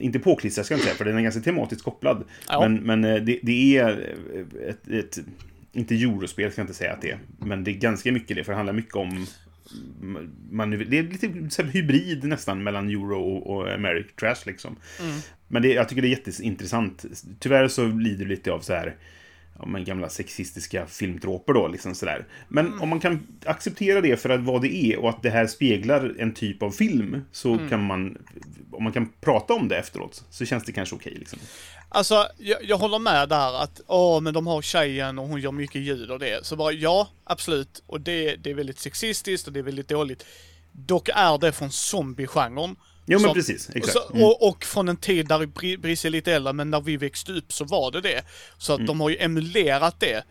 [0.00, 2.24] inte påklistrad ska jag inte säga, för den är ganska tematiskt kopplad.
[2.48, 2.60] Ja.
[2.60, 4.16] Men, men eh, det, det är
[4.68, 5.18] ett, ett,
[5.72, 8.44] inte eurospel ska jag inte säga att det är, men det är ganska mycket det,
[8.44, 9.26] för det handlar mycket om
[10.50, 14.76] man, det är lite hybrid nästan mellan euro och, och American Trash liksom.
[15.00, 15.20] Mm.
[15.52, 17.04] Men det, jag tycker det är jätteintressant.
[17.38, 18.96] Tyvärr så lider det lite av så här
[19.58, 22.26] ja, men gamla sexistiska filmtråper då, liksom sådär.
[22.48, 22.82] Men mm.
[22.82, 26.14] om man kan acceptera det för att vad det är och att det här speglar
[26.18, 27.68] en typ av film så mm.
[27.68, 28.18] kan man,
[28.72, 31.38] om man kan prata om det efteråt, så känns det kanske okej okay, liksom.
[31.88, 35.52] Alltså, jag, jag, håller med där att, åh, men de har tjejen och hon gör
[35.52, 36.46] mycket ljud och det.
[36.46, 37.82] Så bara, ja, absolut.
[37.86, 40.26] Och det, det är väldigt sexistiskt och det är väldigt dåligt.
[40.72, 42.76] Dock är det från zombie-genren.
[43.06, 43.92] Jo men så, precis, exakt.
[43.92, 44.24] Så, mm.
[44.24, 47.52] och, och, från en tid där Brisse är lite äldre, men när vi växte upp
[47.52, 48.22] så var det det.
[48.58, 48.86] Så att mm.
[48.86, 50.24] de har ju emulerat det.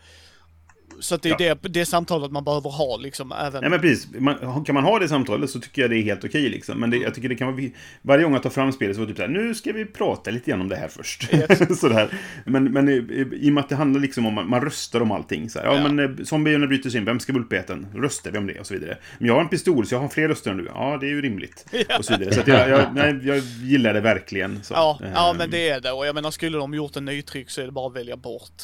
[1.00, 1.54] Så att det är ja.
[1.62, 3.60] det, det samtalet man behöver ha liksom även...
[3.60, 4.08] Nej men precis.
[4.18, 6.80] Man, kan man ha det samtalet så tycker jag det är helt okej liksom.
[6.80, 7.68] Men det, jag tycker det kan vara...
[8.02, 10.30] Varje gång jag tar fram spelet så var det typ såhär, nu ska vi prata
[10.30, 11.34] lite grann om det här först.
[11.34, 11.80] Yes.
[11.80, 12.20] sådär.
[12.44, 15.50] Men, men i, i och med att det handlar liksom om, man röstar om allting.
[15.50, 17.86] Så ja, ja, men eh, zombierna bryter sig in, vem ska bli äten?
[17.94, 18.60] Röstar vi om det?
[18.60, 18.98] Och så vidare.
[19.18, 20.66] Men jag har en pistol så jag har fler röster än du.
[20.74, 21.66] Ja, det är ju rimligt.
[21.88, 21.98] Ja.
[21.98, 22.34] Och så vidare.
[22.34, 24.62] Så att jag, jag, nej, jag gillar det verkligen.
[24.62, 24.74] Så.
[24.74, 25.92] Ja, ja, men det är det.
[25.92, 28.62] Och jag menar, skulle de gjort en nytryck så är det bara att välja bort.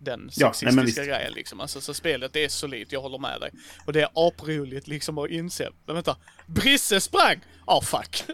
[0.00, 1.10] Den Ja, nej, men sexistiska visst.
[1.10, 1.60] grejen liksom.
[1.60, 3.50] Alltså, så spelet är solidt, jag håller med dig.
[3.86, 7.40] Och det är aproligt liksom att inse, men vänta, Brisse sprang!
[7.64, 8.24] Ah oh, fuck.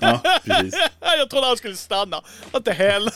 [0.00, 0.74] Ja, precis.
[1.00, 2.20] jag trodde han skulle stanna.
[2.50, 3.08] What the hell?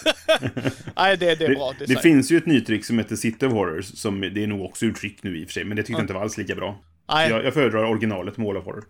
[0.97, 3.47] Nej, det, det är bra Det, det finns ju ett nytt trick som heter City
[3.47, 5.83] of Horrors, som det är nog också ur nu i och för sig, men det
[5.83, 6.83] tyckte jag inte var alls lika bra.
[7.09, 7.31] Nej.
[7.31, 8.85] Jag, jag föredrar originalet Mall of Horror.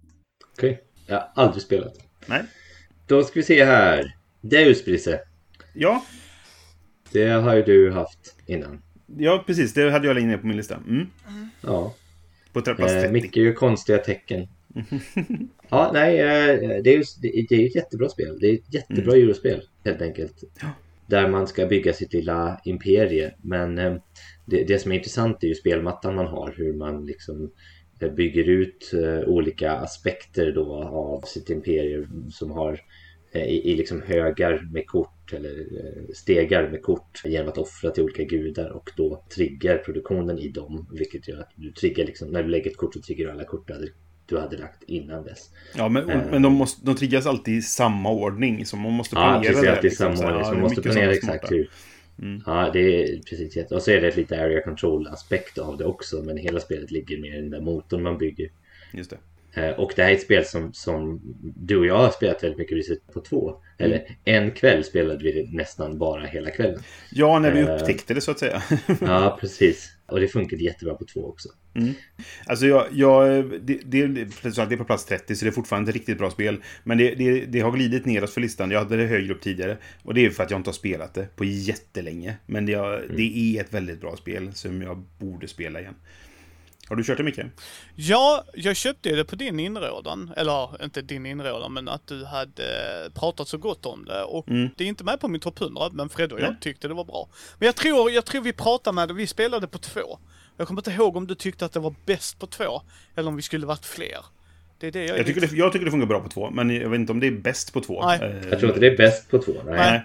[0.56, 0.80] Okej.
[1.06, 1.94] Jag har aldrig spelat.
[2.26, 2.42] Nej.
[3.06, 4.16] Då ska vi se här.
[4.40, 5.20] Deus Brisse.
[5.74, 6.04] Ja,
[7.12, 8.82] Det har ju du haft innan.
[9.16, 9.74] Ja, precis.
[9.74, 10.76] Det hade jag ner på min lista.
[10.88, 11.06] Mm.
[11.60, 11.94] Ja.
[12.52, 13.06] På plats 30.
[13.06, 14.48] Eh, mycket ju konstiga tecken.
[15.68, 17.04] ja, nej, eh, det är ju
[17.48, 18.38] det, är ett jättebra spel.
[18.40, 20.44] Det är ett jättebra eurospel helt enkelt.
[21.06, 23.34] Där man ska bygga sitt lilla imperie.
[23.42, 23.94] Men eh,
[24.44, 26.54] det, det som är intressant är ju spelmattan man har.
[26.56, 27.50] Hur man liksom
[28.00, 28.92] eh, bygger ut
[29.26, 32.80] olika aspekter då av sitt imperium som har
[33.32, 38.02] i, i liksom högar med kort eller eh, stegar med kort genom att offra till
[38.02, 42.42] olika gudar och då triggar produktionen i dem vilket gör att du triggar liksom när
[42.42, 43.70] du lägger ett kort så triggar du alla kort
[44.26, 45.50] du hade, lagt innan dess.
[45.76, 46.20] Ja, men, Eh.
[46.30, 49.62] men de, måste, de triggas alltid i samma ordning, så man måste Ja, planera precis.
[49.62, 49.70] det.
[49.70, 50.16] Alltid liksom.
[50.16, 50.40] samma ordning.
[50.40, 51.70] Ja, Så man måste planera exakt hur.
[52.46, 53.72] Ja, det är precis.
[53.72, 56.22] Och så är det ett lite area control aspekt av det också.
[56.22, 58.48] Men hela spelet ligger mer i den där motorn man bygger.
[58.94, 59.18] Just det.
[59.54, 61.20] Eh, Och det här är ett spel som, som
[61.56, 63.54] du och jag har spelat väldigt mycket Reset på två.
[63.78, 66.80] Eller en kväll spelade vi det nästan bara hela kvällen.
[67.10, 67.74] Ja, när vi Eh.
[67.74, 68.62] upptäckte det så att säga.
[69.00, 69.94] Ja, precis.
[70.06, 71.48] Och det funkade jättebra på två också.
[72.46, 74.22] Alltså jag, jag det, det, det
[74.54, 76.62] är på plats 30 så det är fortfarande ett riktigt bra spel.
[76.84, 78.70] Men det, det, det har glidit neråt för listan.
[78.70, 79.76] Jag hade det högre upp tidigare.
[80.02, 82.36] Och det är för att jag inte har spelat det på jättelänge.
[82.46, 85.94] Men jag, det är ett väldigt bra spel som jag borde spela igen.
[86.88, 87.46] Har du kört det mycket?
[87.94, 90.32] Ja, jag köpte det på din inrådan.
[90.36, 92.64] Eller inte din inrådan, men att du hade
[93.14, 94.22] pratat så gott om det.
[94.22, 94.46] Och
[94.76, 96.58] det är inte med på min topp 100, men Fred och jag Nej.
[96.60, 97.28] tyckte det var bra.
[97.58, 100.18] Men jag tror, jag tror vi pratade med det, vi spelade på två.
[100.56, 102.82] Jag kommer inte ihåg om du tyckte att det var bäst på två,
[103.16, 104.18] eller om vi skulle varit fler.
[104.80, 106.70] Det är det jag Jag tycker, det, jag tycker det funkar bra på två, men
[106.70, 108.06] jag vet inte om det är bäst på två.
[108.06, 108.20] Nej.
[108.22, 109.52] Eh, Jag tror inte det är bäst på två.
[109.64, 109.74] Nej.
[109.74, 110.02] Nej.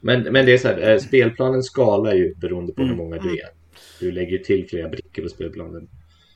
[0.00, 3.30] Men, men det är så här, eh, spelplanen skalar ju beroende på hur många du
[3.30, 3.48] är.
[4.00, 5.88] Du lägger ju till flera brickor på spelplanen.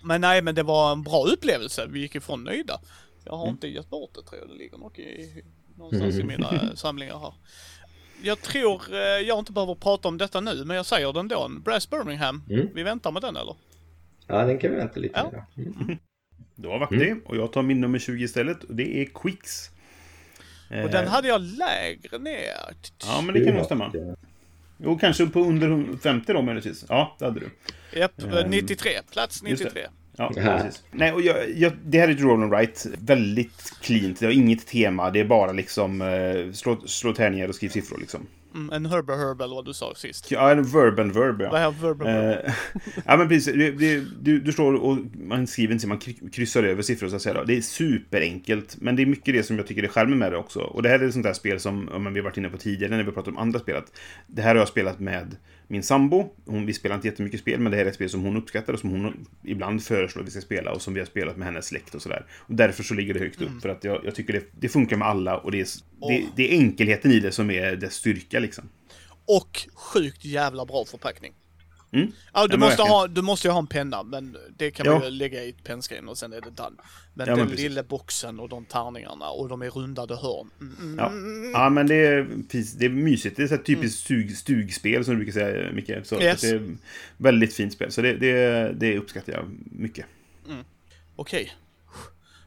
[0.03, 1.87] Men nej, men det var en bra upplevelse.
[1.89, 2.81] Vi gick ifrån nöjda.
[3.25, 4.49] Jag har inte gett bort det tror jag.
[4.49, 5.43] Det ligger nog i,
[5.77, 7.35] någonstans i mina eh, samlingar här.
[8.23, 11.49] Jag tror, eh, jag inte behöver prata om detta nu, men jag säger den då.
[11.65, 12.43] Brass Birmingham.
[12.51, 12.69] Mm.
[12.75, 13.57] Vi väntar med den eller?
[14.27, 15.43] Ja, den kan vi vänta lite Ja.
[15.55, 15.67] med.
[15.67, 15.99] Mm.
[16.55, 17.17] Då har varit det.
[17.25, 18.65] Och jag tar min nummer 20 istället.
[18.65, 19.71] Och det är Quicks.
[20.71, 22.75] Eh, Och den hade jag lägre ner.
[23.07, 23.93] Ja, men det kan nog stämma.
[24.83, 26.85] Jo, kanske på under 50 då möjligtvis.
[26.89, 27.51] Ja, det hade du.
[27.99, 28.91] Japp, Ehm, 93.
[29.13, 29.69] Plats just det.
[29.69, 29.87] 93.
[30.17, 30.43] Ja, Ja.
[30.63, 30.83] precis.
[30.91, 32.89] Nej, och jag, jag, det här är ett roll and write.
[32.99, 34.21] Väldigt cleant.
[34.21, 35.11] Det har inget tema.
[35.11, 38.27] Det är bara liksom eh, slå, slå tärningar och skriv siffror liksom.
[38.55, 40.31] Mm, en Herber Herb eller vad du sa sist.
[40.31, 41.51] Ja, en verb and verb, ja.
[41.51, 42.03] Vad är Verb?
[42.03, 42.53] Eh,
[43.07, 46.63] ja men precis, det, det, du, du slår och man skriver inte, man kry- kryssar
[46.63, 47.35] över siffror så att säga.
[47.35, 47.45] Då.
[47.45, 50.39] Det är superenkelt, men det är mycket det som jag tycker är charmen med det
[50.39, 50.61] också.
[50.61, 52.49] Och det här är ett sånt där spel som ja, men vi har varit inne
[52.49, 53.85] på tidigare när vi pratat om andra spelet.
[54.27, 55.37] Det här har jag spelat med
[55.71, 56.29] min sambo.
[56.47, 58.73] Hon, vi spelar inte jättemycket spel, men det här är ett spel som hon uppskattar
[58.73, 61.47] och som hon ibland föreslår att vi ska spela och som vi har spelat med
[61.47, 62.27] hennes släkt och sådär.
[62.31, 64.97] Och därför så ligger det högt upp, för att jag, jag tycker det, det funkar
[64.97, 65.67] med alla och det är,
[66.09, 68.69] det, det är enkelheten i det som är dess styrka liksom.
[69.27, 71.33] Och sjukt jävla bra förpackning.
[71.93, 72.13] Mm.
[72.33, 72.91] Ja, du, men måste verkligen.
[72.91, 75.05] ha, du måste ju ha en penna, men det kan man Ja.
[75.05, 76.77] ju lägga i ett pennskrin och sen är det done.
[77.15, 77.63] Men Ja, men den precis.
[77.69, 80.51] lilla boxen och de tärningarna och de är rundade hörn.
[80.61, 81.07] Mm, mm, Ja.
[81.09, 81.51] mm.
[81.51, 83.37] ja, men det är, precis, det är mysigt.
[83.37, 85.91] Det är så här typiskt stug, stugspel som du brukar säga, Micke.
[86.05, 86.41] Så Yes.
[86.41, 86.77] det är
[87.17, 87.93] väldigt fint spel.
[87.93, 90.07] Så det, det, det uppskattar jag mycket.
[91.17, 91.53] Okej.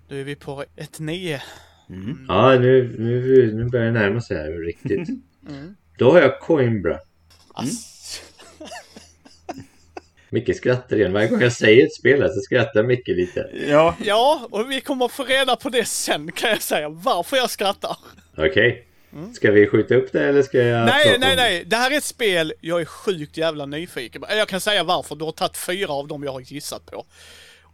[0.08, 1.42] Då är vi på ett 9.
[2.28, 5.10] Ja, nu, nu, nu börjar det närma sig här riktigt.
[5.50, 5.76] Mm.
[5.98, 7.00] Då har jag Coimbra.
[7.54, 7.93] Ass.
[10.34, 11.14] Micke skrattar igen.
[11.14, 13.50] Varje gång jag säger ett spel här så skrattar Micke lite.
[13.68, 17.50] Ja, Ja, och vi kommer få reda på det sen kan jag säga, varför jag
[17.50, 17.98] skrattar.
[18.38, 18.88] Okej.
[19.34, 20.86] Ska vi skjuta upp det eller ska jag.
[20.86, 21.64] Nej, nej, nej.
[21.66, 24.28] Det här är ett spel jag är sjukt jävla nyfiken på.
[24.30, 25.16] Jag kan säga varför.
[25.16, 27.06] Du har tagit fyra av dem jag har gissat på.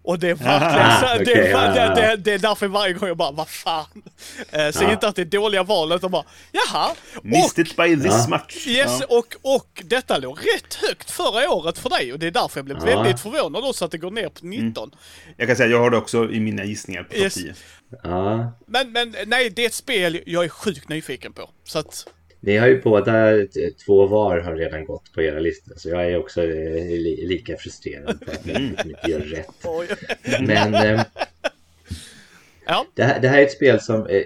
[0.01, 1.95] Och det är verkligen så, det, är, ja, ja.
[1.95, 3.85] det, det, det är därför varje gång jag bara, vad fan.
[4.51, 4.91] Eh, Säg Ja.
[4.91, 6.91] inte att det är dåliga val, utan bara, jaha.
[7.23, 8.27] missed it by this Ja.
[8.29, 8.67] much.
[8.67, 9.05] Yes, Ja.
[9.17, 12.65] och, och detta låg rätt högt förra året för dig och det är därför jag
[12.65, 12.85] blev Ja.
[12.85, 14.91] väldigt förvånad också att det går ner på 19.
[15.37, 17.33] Jag kan säga jag har det också i mina gissningar på Yes.
[17.33, 17.53] 10.
[18.03, 18.51] Ja.
[18.67, 21.49] Men, men nej, det är ett spel jag är sjukt nyfiken på.
[21.63, 22.07] Så att,
[22.39, 23.31] Ni har ju båda
[23.85, 25.73] två var har redan gått på era listor.
[25.77, 29.65] Så jag är också eh, li, lika frustrerad för att ni inte gör rätt.
[30.47, 30.73] Men...
[30.73, 31.01] Eh,
[32.69, 32.87] Ja.
[32.93, 34.23] Det, här, det här är ett spel som, eh,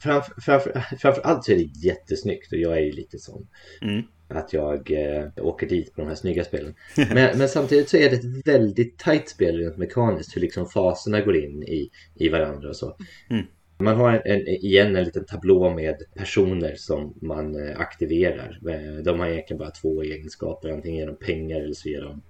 [0.00, 3.46] framför, framför, framför allt så är det jättesnyggt och jag är ju lite sån.
[3.82, 4.02] Mm.
[4.28, 6.74] Att jag eh, åker dit på de här snygga spelen.
[6.96, 10.36] Men, men samtidigt så är det ett väldigt tajt spel rent mekaniskt.
[10.36, 12.96] Hur liksom faserna går in i, i varandra och så.
[13.30, 13.46] Mm.
[13.78, 18.58] Man har en, en, igen en liten tablå med personer som man eh, aktiverar.
[18.68, 20.68] Eh, de har egentligen bara två egenskaper.
[20.68, 22.22] Antingen ger de pengar eller så ger de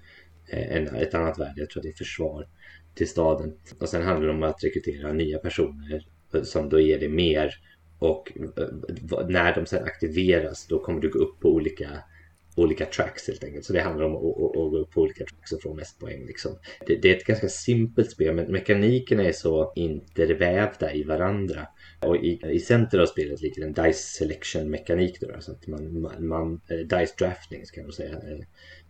[0.49, 1.61] eh, en, ett annat värde.
[1.61, 2.49] Jag tror att det är försvar
[2.95, 3.55] till staden.
[3.81, 6.07] Och sen handlar det om att rekrytera nya personer
[6.43, 7.55] som då ger dig mer.
[7.99, 8.33] Och
[9.29, 11.91] när de sen aktiveras då kommer du gå upp på olika
[12.57, 13.65] olika tracks helt enkelt.
[13.65, 15.99] Så det handlar om att, att, att gå upp på olika tracks och få mest
[15.99, 16.27] poäng.
[16.27, 16.59] Liksom.
[16.87, 21.67] Det, det är ett ganska simpelt spel men mekanikerna är så intervävda i varandra.
[22.01, 25.41] Och i, i center av spelet ligger en dice selection mekanik då.
[25.41, 28.13] Så att man, man, man eh, dice drafting kan man säga.
[28.13, 28.39] Eh,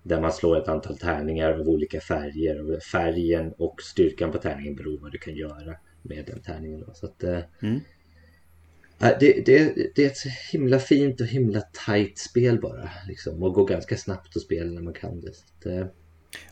[0.03, 2.71] där man slår ett antal tärningar av olika färger.
[2.71, 6.81] Och färgen och styrkan på tärningen beror på vad du kan göra med den tärningen.
[6.81, 6.95] Då.
[6.95, 7.81] Så att, eh, Mm.
[8.99, 12.91] Det, det, det är ett himla fint och himla tight spel bara.
[13.09, 15.29] Liksom, och går ganska snabbt att spela när man kan det.
[15.29, 15.87] Att, eh,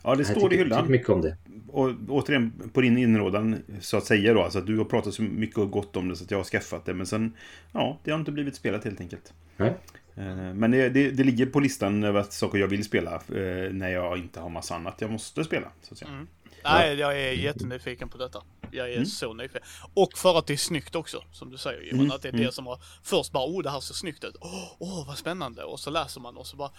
[0.03, 0.91] Ja, det jag står i tycker, tycker hyllan.
[0.91, 1.37] mycket om det.
[1.67, 4.41] Och återigen på din inrådan så att säga då.
[4.41, 6.43] Alltså att du har pratat så mycket och gott om det så att jag har
[6.43, 6.93] skaffat det.
[6.93, 7.33] Men sen,
[7.71, 9.33] ja, det har inte blivit spelat helt enkelt.
[9.57, 9.73] Nej.
[10.15, 13.89] Eh, Men det, det, det ligger på listan över saker jag vill spela eh, när
[13.89, 15.67] jag inte har massa annat jag måste spela.
[15.81, 16.11] Så att säga.
[16.11, 16.27] Mm.
[16.73, 18.43] Nej, jag är jättenyfiken på detta.
[18.71, 19.61] Jag är så nyfiken.
[19.93, 22.11] Och för att det är snyggt också, som du säger Johan.
[22.11, 24.35] Att det är det som har först bara, oh det här ser snyggt ut.
[24.41, 25.63] Åh, oh, vad spännande.
[25.63, 26.71] Och så läser man och så bara,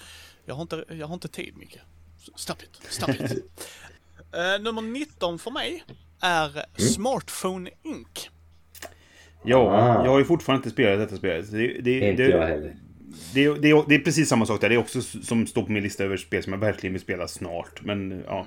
[0.44, 1.79] jag har inte, jag har inte tid Micke.
[2.37, 3.33] Stop it, stop it.
[4.33, 5.85] Eh, nummer 19 för mig
[6.20, 8.29] är Smartphone Inc.
[9.44, 10.05] Ja, Ah.
[10.05, 11.51] jag har ju fortfarande inte spelat detta spelet.
[11.51, 12.77] Det, det, Inte det, jag heller.
[13.35, 14.69] Det, det, det är precis samma sak där.
[14.69, 17.29] Det är också som står på min lista över spel som jag verkligen vill spela
[17.29, 17.83] snart.
[17.83, 18.47] Men ja.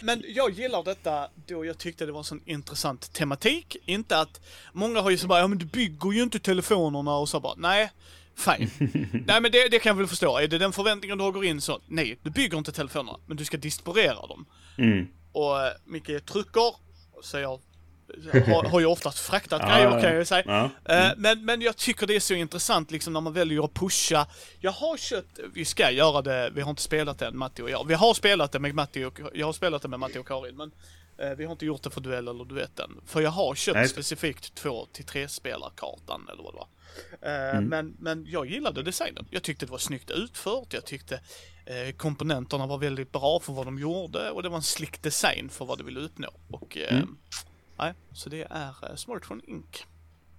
[0.00, 3.76] Men jag gillar detta då jag tyckte det var en sån intressant tematik.
[3.84, 4.40] Inte att
[4.72, 7.54] många har ju så bara, ja men du bygger ju inte telefonerna och så bara,
[7.56, 7.90] nej.
[8.36, 8.70] Fine.
[9.26, 10.38] nej men det, det kan jag väl förstå.
[10.38, 13.36] Är det den förväntningen du har går in så, nej, du bygger inte telefonerna, men
[13.36, 14.46] du ska disponera dem.
[14.78, 15.06] Mm.
[15.32, 16.74] Och eh, Micke trycker,
[17.22, 17.60] så jag
[18.32, 20.42] har, har ju oftast fraktat grejer kan jag ju säga.
[20.84, 20.94] ja.
[20.94, 24.26] Eh, Men, men jag tycker det är så intressant liksom när man väljer att pusha.
[24.60, 27.70] Jag har köpt, vi ska göra det, vi har inte spelat det än Matti och
[27.70, 27.86] jag.
[27.86, 30.56] Vi har spelat det med Matti och, jag har spelat det med Matti och Karin
[30.56, 30.72] men
[31.18, 32.90] eh, vi har inte gjort det för duell eller duetten.
[33.06, 33.88] För jag har köpt Nej.
[33.88, 36.68] specifikt två till tre spelarkartan eller vad det var.
[37.22, 37.64] Eh, Mm.
[37.64, 39.26] men, men jag gillade designen.
[39.30, 40.72] Jag tyckte det var snyggt utfört.
[40.74, 41.20] Jag tyckte
[41.96, 45.64] komponenterna var väldigt bra för vad de gjorde och det var en slick design för
[45.64, 46.28] vad de ville uppnå.
[46.50, 47.16] Och Mm.
[47.80, 49.84] Nej, så det är eh, Smartphone Inc.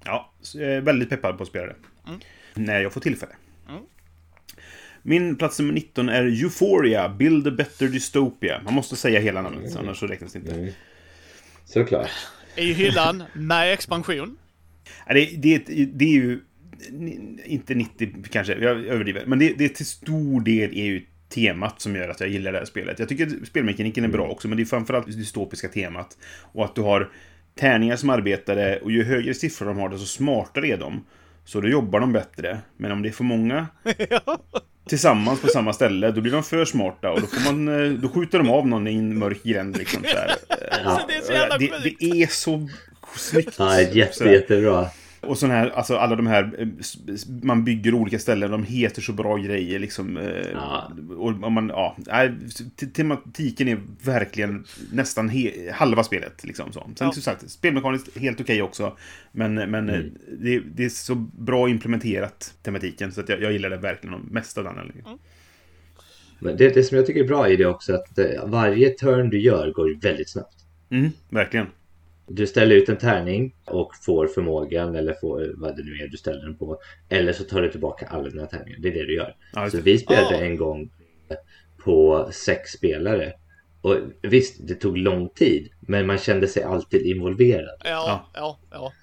[0.04, 1.76] Ja, så jag är väldigt peppad på att spela det.
[2.08, 2.20] Mm.
[2.54, 3.34] När jag får tillfälle.
[3.70, 3.82] Mm.
[5.02, 8.62] Min plats nummer 19 är Euphoria, Build a Better Dystopia.
[8.64, 10.54] Man måste säga hela namnet, annars så räknas det inte.
[10.54, 10.72] Mm.
[11.66, 12.10] Såklart.
[12.56, 14.38] I hyllan med expansion.
[15.08, 15.58] Det, det,
[15.94, 16.42] det är ju
[17.46, 19.26] inte 90 kanske, jag överdriver.
[19.26, 22.58] Men det, det till stor del är ju temat som gör att jag gillar det
[22.58, 23.00] här spelet.
[23.00, 26.18] Jag tycker spelmekaniken är bra också, men det är framförallt det dystopiska temat.
[26.42, 27.12] Och att du har
[27.56, 31.06] tärningar som arbetare och ju högre siffror de har, desto smartare är de.
[31.46, 32.60] Så då jobbar de bättre.
[32.78, 33.68] Men om det är för många
[34.90, 38.10] tillsammans på samma ställe, då blir de för smarta och då, får man, eh, då
[38.10, 39.78] skjuter de av någon i en mörk gränd.
[39.78, 40.36] Liksom, så här.
[40.86, 42.70] Alltså, det är så jävla det, det är så
[43.16, 43.56] snyggt.
[43.60, 44.90] Ja, jätte, jättebra.
[45.22, 46.68] Och sån här, alltså alla de här, eh,
[47.44, 50.18] man bygger olika ställen, de heter så bra grejer liksom.
[50.18, 50.92] eh, Ja.
[51.18, 51.98] Och man, ja,
[52.94, 56.74] tematiken är verkligen nästan he, halva spelet liksom.
[56.74, 56.80] Så.
[56.80, 57.12] Sen Ja.
[57.12, 58.98] som sagt, spelmekaniskt helt okej också.
[59.32, 60.12] Men, men eh, Mm.
[60.40, 64.58] det, det är så bra implementerat, tematiken, så att jag, jag gillar det verkligen mest
[64.58, 65.18] av den anledningen.
[66.40, 69.30] Men det, det som jag tycker är bra i det också är att varje turn
[69.30, 70.56] du gör går väldigt snabbt.
[70.90, 71.66] Mm, verkligen.
[72.28, 76.18] Du ställer ut en tärning och får förmågan eller får vad det nu är du
[76.18, 76.80] ställer den på.
[77.10, 78.80] Eller så tar du tillbaka alla dina tärningar.
[78.80, 79.36] Det är det du gör.
[79.54, 80.42] Ja, just så vi spelade Ah.
[80.42, 80.90] en gång
[81.84, 83.34] på sex spelare.
[83.82, 85.70] Och visst, det tog lång tid.
[85.80, 87.82] Men man kände sig alltid involverad.
[87.84, 88.94] Ja, ja, ja.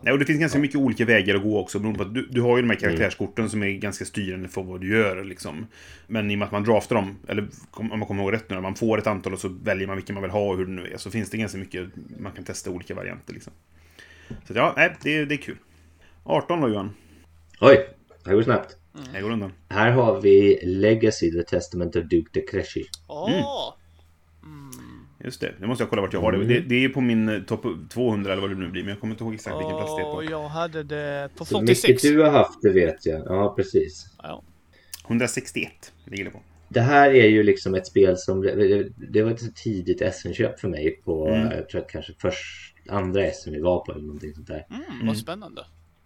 [0.00, 1.78] Nej, och det finns ganska mycket olika vägar att gå också.
[1.78, 4.62] Beroende på att du, du har ju de här karaktärskorten som är ganska styrande för
[4.62, 5.24] vad du gör.
[5.24, 5.66] Liksom.
[6.06, 8.54] Men i och med att man draftar dem, eller om man kommer ihåg rätt nu,
[8.54, 10.66] när man får ett antal och så väljer man vilken man vill ha och hur
[10.66, 10.96] det nu är.
[10.96, 13.34] Så finns det ganska mycket, man kan testa olika varianter.
[13.34, 13.52] Liksom.
[14.28, 15.56] Så att, ja, nej, det, det är kul.
[16.24, 16.90] 18 då Johan.
[17.60, 17.88] Oj,
[18.24, 18.76] det här går snabbt.
[19.12, 19.52] Jag går undan.
[19.68, 22.84] Här har vi Legacy, The Testament of Duke de Cresci.
[23.08, 23.74] Åh!
[25.24, 26.44] Just det, nu måste jag kolla vart jag har det.
[26.44, 29.00] Det, det är på min eh, topp 200 eller vad det nu blir, men jag
[29.00, 30.24] kommer inte ihåg exakt vilken plats det är Och på.
[30.24, 32.02] jag hade det på Så mycket 46.
[32.02, 33.22] du har haft det vet jag.
[33.26, 34.06] Ja, precis.
[34.22, 34.42] Ja.
[35.06, 36.40] 161 ligger det på.
[36.68, 38.40] Det här är ju liksom ett spel som...
[39.12, 41.52] Det var ett så tidigt SN-köp för mig på, Mm.
[41.52, 44.66] jag tror att kanske först, andra SM vi var på eller någonting sånt där.
[44.70, 45.62] Mm, vad spännande.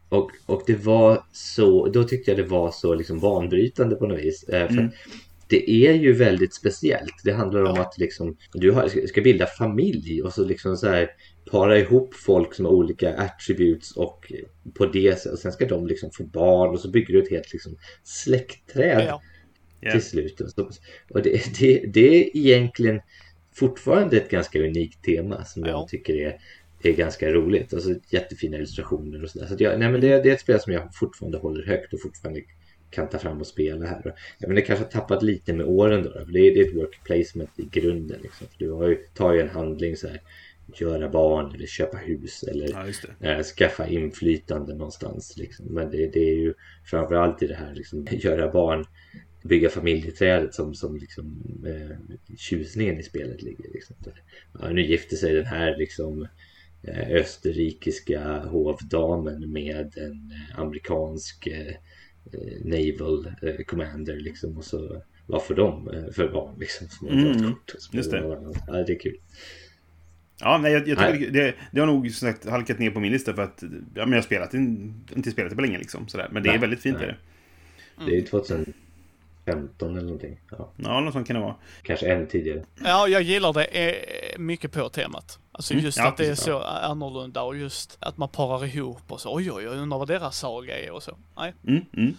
[0.09, 4.18] Och, och det var så, då tyckte jag det var så liksom banbrytande på något
[4.18, 4.43] vis.
[4.49, 4.91] Eh, för Mm.
[5.51, 7.14] Det är ju väldigt speciellt.
[7.24, 11.11] Det handlar om att liksom, du har, ska- bilda familj och så liksom så här
[11.51, 14.32] para ihop folk som har olika attributes och
[14.74, 17.53] på det och sen ska de liksom få barn och så bygger du ett helt
[17.53, 19.22] liksom släktträd Ja.
[19.80, 19.90] Ja.
[19.92, 20.40] till slut.
[20.40, 20.70] Och, så,
[21.11, 23.01] och det, det, det är egentligen
[23.55, 25.68] fortfarande ett ganska unikt tema som Ja.
[25.70, 26.36] jag tycker är,
[26.82, 27.74] är ganska roligt.
[27.74, 29.46] Alltså jättefina illustrationer och sådär.
[29.46, 31.92] Så att jag, nej, men det, det är ett spel som jag fortfarande håller högt
[31.94, 32.40] och fortfarande
[32.91, 34.07] kan ta fram och spela här.
[34.07, 36.12] Och, ja, men det kanske har tappat lite med åren då.
[36.12, 38.18] För det, är, det är ett work placement i grunden.
[38.22, 38.47] Liksom.
[38.47, 40.20] För du har ju, tar ju en handling så här.
[40.74, 45.36] Göra barn eller köpa hus eller Ja, eh, skaffa inflytande någonstans.
[45.36, 45.66] Liksom.
[45.66, 48.84] Men det, det är ju framförallt i det här liksom, göra barn,
[49.43, 53.72] bygga familjeträdet som, som liksom, eh, tjusningen i spelet ligger.
[53.72, 53.97] Liksom.
[54.61, 56.26] Ja, nu gifter sig den här liksom,
[56.82, 61.49] eh, österrikiska hovdamen med en amerikansk
[62.64, 64.16] naval eh, commander.
[64.16, 66.55] Liksom, och så vad får de eh, för barn?
[66.61, 68.18] Liksom, som har Mm, kort just det.
[68.66, 69.16] Ja, det är kul.
[70.41, 73.12] Ja, nej, jag, jag tycker det, det har nog som sagt halkat ner på min
[73.12, 76.09] lista för att ja, men jag har spelat in, inte spelat det på länge liksom.
[76.09, 76.28] Sådär.
[76.33, 76.97] Men det är Nej, väldigt fint.
[77.01, 77.09] nej.
[77.09, 77.18] Är
[78.07, 78.11] det.
[78.11, 78.22] Det är
[79.53, 80.40] 2015 eller någonting.
[80.51, 81.55] Ja, Ja, något sånt kan det vara.
[81.82, 82.64] kanske än tidigare.
[82.84, 85.38] Ja, jag gillar det eh, mycket på temat.
[85.53, 89.03] Alltså Mm, just ja, att det är så annorlunda och just att man parar ihop
[89.12, 89.34] och så.
[89.36, 91.16] Oj, oj, jag undrar vad deras saga är och så.
[91.36, 91.55] Nej.
[91.66, 92.16] Mm, mm.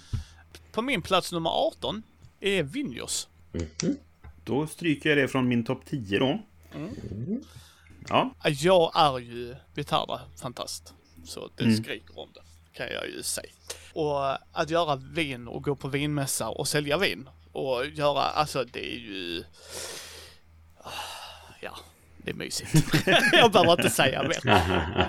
[0.72, 2.04] På min plats nummer 18
[2.40, 3.28] är Vinjos.
[3.52, 3.98] Mhm.
[4.44, 6.40] Då stryker jag det från min topp 10 då.
[8.10, 10.94] Ja, Jag är ju Vitarda-fantast.
[11.26, 11.84] Så det Mm.
[11.84, 12.42] skriker om det,
[12.78, 13.50] kan jag ju säga.
[13.94, 18.64] Och eh, att göra vin och gå på vinmässa och sälja vin och göra, alltså
[18.64, 19.44] det är ju...
[20.78, 20.90] Ah,
[21.64, 21.78] Ja,
[22.18, 22.72] det är mysigt.
[23.32, 24.40] jag behöver inte säga mer.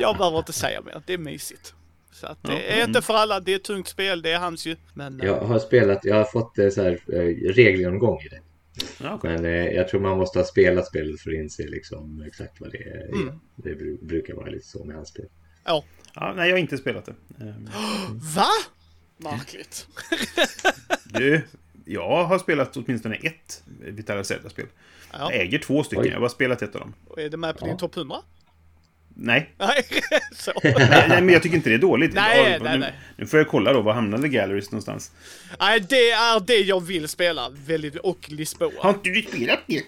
[0.00, 1.74] Jag behöver inte säga mer, det är mysigt.
[2.12, 4.66] Så att det är inte för alla, det är ett tungt spel, det är hans
[4.66, 4.76] ju.
[4.94, 8.40] Men eh, Jag har spelat, jag har fått eh, så här, eh, regelgenomgång i det.
[9.10, 9.30] okej.
[9.30, 12.70] Men eh, jag tror man måste ha spelat spelet för att inse liksom exakt vad
[12.72, 13.06] det är.
[13.08, 13.40] Mm.
[13.56, 15.26] Det bru- brukar vara lite så med hans spel.
[15.64, 15.84] Ja.
[16.14, 17.14] ja, nej, jag har inte spelat det.
[17.40, 17.68] Ehm,
[18.36, 18.48] Va?
[19.16, 19.86] Märkligt.
[21.04, 21.46] Du,
[21.84, 24.66] jag har spelat åtminstone ett Vitala Zelda-spel.
[25.12, 25.18] Ja.
[25.18, 26.08] Jag äger två stycken, Oj.
[26.08, 26.94] jag har bara spelat ett av dem.
[27.08, 27.78] Och är det med på din Ja.
[27.78, 28.16] topp 100?
[29.14, 29.54] Nej,
[30.62, 32.14] Nej, men jag tycker inte det är dåligt.
[32.14, 32.94] Nej, Ja, nej, nu, nej.
[33.16, 35.12] nu får jag kolla då, var hamnade Galleries någonstans?
[35.60, 37.48] Nej, det är det jag vill spela.
[37.50, 38.70] Väldigt, och Lisboa.
[38.78, 39.82] Har inte du spelat det?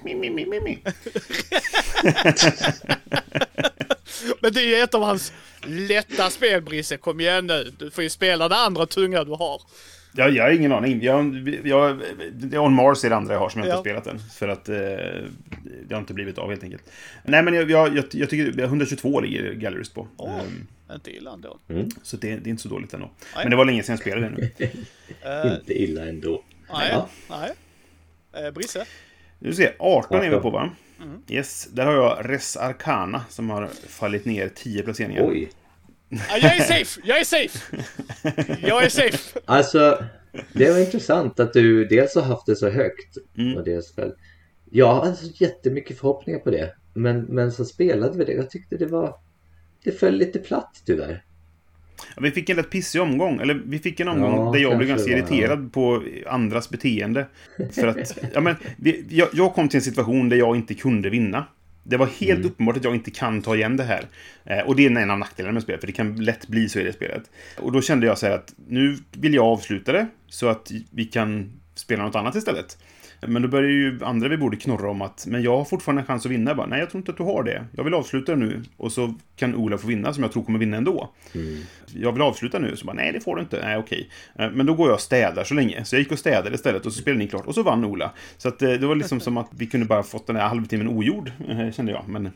[4.40, 5.32] Men det är ju ett av hans
[5.66, 6.96] lätta spel, Brisse.
[6.96, 7.72] Kom igen nu.
[7.78, 9.62] Du får ju spela det andra tunga du har.
[10.16, 11.02] Ja, jag har ingen aning.
[11.02, 12.00] Jag, jag,
[12.52, 13.94] är On Mars är det andra jag har som jag inte Ja.
[13.94, 14.18] har spelat än.
[14.38, 14.74] För att eh,
[15.88, 16.82] det har inte blivit av helt enkelt.
[17.24, 20.08] Nej, men jag, jag, jag, jag tycker 122 ligger Galleries på.
[20.16, 20.40] Åh.
[20.40, 21.58] Ehm, Inte illa ändå.
[22.02, 23.10] så det, det är inte så dåligt ändå.
[23.34, 23.44] Nej.
[23.44, 24.70] Men det var länge sedan jag spelade det nu.
[25.56, 26.42] Inte illa ändå.
[26.72, 27.08] nej, Ja.
[27.30, 27.52] nej.
[28.46, 28.86] Eh, Brisse?
[29.38, 30.42] Nu ser 18 är vi 18.
[30.42, 30.70] på va?
[31.02, 31.22] Mm.
[31.28, 35.26] Yes, där har jag Res Arcana som har fallit ner 10 placeringar.
[35.26, 35.50] Oj.
[36.08, 37.00] Ja, jag är safe!
[37.04, 37.58] Jag är safe!
[38.60, 39.40] Jag är safe!
[39.44, 40.04] Alltså,
[40.52, 43.16] det var intressant att du dels har haft det så högt.
[43.38, 43.56] Mm.
[43.56, 44.12] Och dels väl.
[44.70, 46.74] Jag hade så jättemycket förhoppningar på det.
[46.94, 48.32] Men, men så spelade vi det.
[48.32, 49.16] Jag tyckte det var...
[49.84, 51.24] Det föll lite platt tyvärr.
[52.16, 54.88] Vi fick en rätt pissig omgång, eller vi fick en omgång Ja, där jag blev
[54.88, 57.26] ganska irriterad på andras beteende.
[57.72, 61.10] För att, ja men, vi, jag, jag kom till en situation där jag inte kunde
[61.10, 61.46] vinna.
[61.86, 62.46] Det var helt Mm.
[62.46, 64.04] uppenbart att jag inte kan ta igen det här.
[64.44, 66.78] Eh, och det är en av nackdelarna med spelet, för det kan lätt bli så
[66.80, 67.22] i det spelet.
[67.58, 71.04] Och då kände jag så här att nu vill jag avsluta det, så att vi
[71.04, 72.78] kan spela något annat istället.
[73.20, 76.06] Men då börjar ju andra vid bordet knorra om att men jag har fortfarande en
[76.06, 76.50] chans att vinna.
[76.50, 77.64] Jag bara, Nej, jag tror inte att du har det.
[77.72, 78.62] Jag vill avsluta nu.
[78.76, 81.14] Och så kan Ola få vinna, som jag tror kommer vinna ändå.
[81.94, 82.76] Jag vill avsluta nu.
[82.76, 83.60] Så bara, nej det får du inte.
[83.64, 84.10] Nej, okej.
[84.38, 85.84] Eh, Men då går jag och städar så länge.
[85.84, 87.46] Så jag gick och städade istället och så spelade ni klart.
[87.46, 88.10] Och så vann Ola.
[88.36, 90.88] Så att eh, det var liksom som att vi kunde bara fått den här halvtimmen
[90.88, 92.04] ogjord, eh, kände jag.
[92.08, 92.30] Men...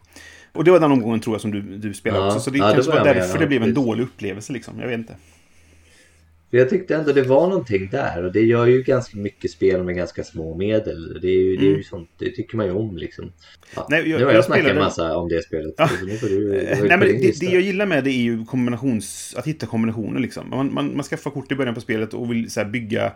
[0.53, 2.41] Och det var den omgången tror jag som du, du spelade Ja, också.
[2.41, 4.81] Så det ja, kanske var var med, därför ja, det blev en dålig upplevelse liksom.
[4.81, 5.15] Jag vet inte.
[6.51, 8.25] För jag tyckte ändå det var någonting där.
[8.25, 11.19] Och det gör ju ganska mycket spel med ganska små medel.
[11.23, 13.33] Det är ju, det är ju sånt, det tycker man ju om liksom.
[13.77, 15.75] Ja, Nej, jag- nu har jag, jag snackat en spelade- massa om det spelet.
[15.77, 15.89] Ja.
[15.89, 18.45] Så nu får du, Eh, Nej, men det, det jag gillar med det är ju
[18.45, 19.35] kombinations...
[19.39, 20.51] Att hitta kombinationer liksom.
[20.51, 23.13] Man, man, man skaffar kort i början på spelet och vill så här, bygga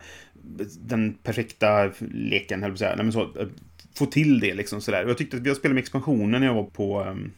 [0.80, 2.94] den perfekta leken, höll jag på att säga.
[2.96, 3.28] Nej, men så,
[3.98, 5.04] få till det liksom sådär.
[5.08, 7.32] Jag tyckte att jag spelade med expansionen när jag var på um,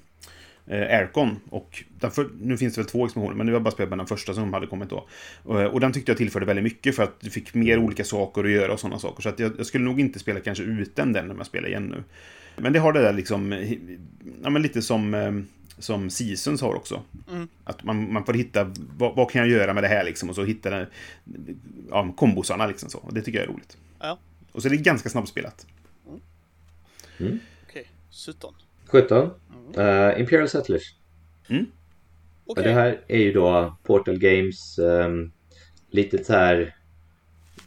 [0.66, 1.40] Aircon.
[1.50, 4.06] Och därför, nu finns det väl två expansioner, men det var bara spelat med den
[4.06, 5.08] första som hade kommit då.
[5.42, 8.44] Och, och den tyckte jag tillförde väldigt mycket för att du fick mer olika saker
[8.44, 9.22] att göra och sådana saker.
[9.22, 11.84] Så att jag, jag skulle nog inte spela kanske utan den när man spelar igen
[11.84, 12.04] nu.
[12.56, 13.52] Men det har det där liksom,
[14.42, 15.44] ja men lite som
[15.78, 17.02] som Seasons har också.
[17.64, 20.28] Att man, man får hitta, vad, vad kan jag göra med det här liksom?
[20.28, 20.86] Och så hitta den,
[21.90, 22.98] ja, kombosarna liksom så.
[22.98, 23.76] Och det tycker jag är roligt.
[23.98, 24.18] Ja,
[24.52, 25.66] Och så är det ganska snabbspelat.
[27.68, 27.86] okej.
[28.26, 28.54] 17.
[28.86, 29.30] 17.
[29.76, 30.94] Eh, Imperial Settlers.
[31.48, 31.66] Mm.
[32.46, 32.64] Och Okej.
[32.64, 34.78] det här är ju då Portal Games.
[34.78, 35.32] Um,
[35.90, 36.76] lite så här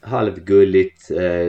[0.02, 1.12] halvgulligt.
[1.12, 1.48] eh,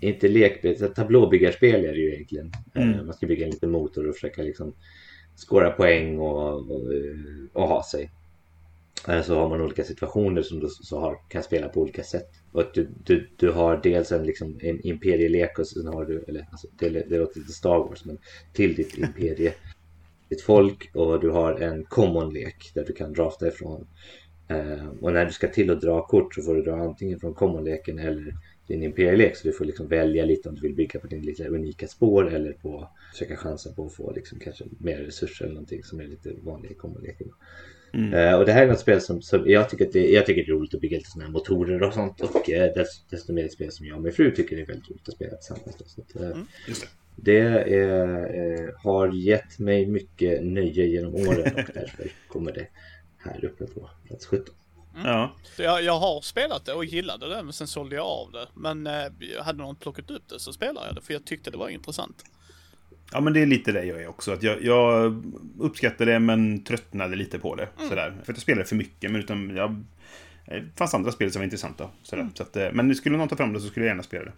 [0.00, 2.52] inte så tablåbyggarspel är det ju egentligen.
[2.74, 3.06] Eh, Mm.
[3.06, 4.74] man ska bygga en liten motor och försöka liksom
[5.48, 6.82] skåra poäng och, och,
[7.52, 8.10] och ha sig.
[9.08, 12.30] Eh, så har man olika situationer som du så har, kan spela på olika sätt.
[12.52, 16.24] Och att du, du, du har dels en, liksom, en imperielek och sen har du,
[16.28, 18.18] eller alltså, det, det låter lite Star Wars, men
[18.52, 19.54] till ditt imperie,
[20.28, 23.86] ditt folk och du har en common-lek där du kan drafta ifrån.
[24.48, 27.34] Eh, och när du ska till att dra kort så får du dra antingen från
[27.34, 28.34] common-leken eller
[28.66, 31.48] din imperielek så du får liksom välja lite om du vill bygga på din lite
[31.48, 35.82] unika spår eller på försöka chansa på att få liksom kanske mer resurser eller någonting
[35.84, 37.28] som är lite vanligt i common-leken.
[37.92, 40.42] Eh, och det här är något spel som, som jag, tycker att det, jag tycker
[40.44, 43.32] det är roligt att bygga lite sådana här motorer och sånt och eh, dess, desto
[43.32, 45.36] mer ett spel som jag och min fru tycker det är väldigt roligt att spela
[45.36, 45.76] tillsammans.
[45.78, 46.86] Då, så att, eh, Just
[47.16, 47.38] det.
[47.38, 52.66] är, har gett mig mycket nöje genom åren och därför kommer det
[53.18, 54.54] här uppe på plats 17.
[55.04, 55.34] Ja.
[55.56, 58.46] Så Jag, jag har spelat det och gillade det, men sen sålde jag av det.
[58.54, 58.92] Men eh,
[59.40, 62.24] hade någon plockat upp det så spelade jag det, för jag tyckte det var intressant.
[63.12, 64.32] Ja, men det är lite det jag är också.
[64.32, 65.14] Att jag, jag
[65.58, 67.68] uppskattade det, men tröttnade lite på det.
[67.88, 68.10] Sådär.
[68.24, 69.84] För att jag spelade för mycket, men utan jag...
[70.46, 71.90] Det fanns andra spel som var intressanta.
[72.02, 72.28] Sådär.
[72.34, 74.32] Så att, eh, men skulle någon ta fram det så skulle jag gärna spela det.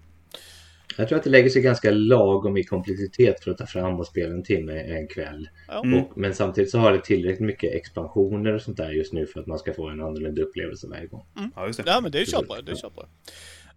[0.96, 4.06] Jag tror att det lägger sig ganska lagom i komplexitet för att ta fram och
[4.06, 5.48] spela en timme en kväll.
[5.68, 5.78] Ja.
[5.78, 9.40] Och, men samtidigt så har det tillräckligt mycket expansioner och sånt där just nu för
[9.40, 11.26] att man ska få en annorlunda upplevelse varje gång.
[11.56, 11.84] Ja, just det.
[11.86, 12.64] Ja, men det köper jag.
[12.64, 13.08] Det köper jag.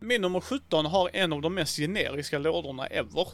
[0.07, 3.27] Min nummer 17 har en av de mest generiska lådorna ever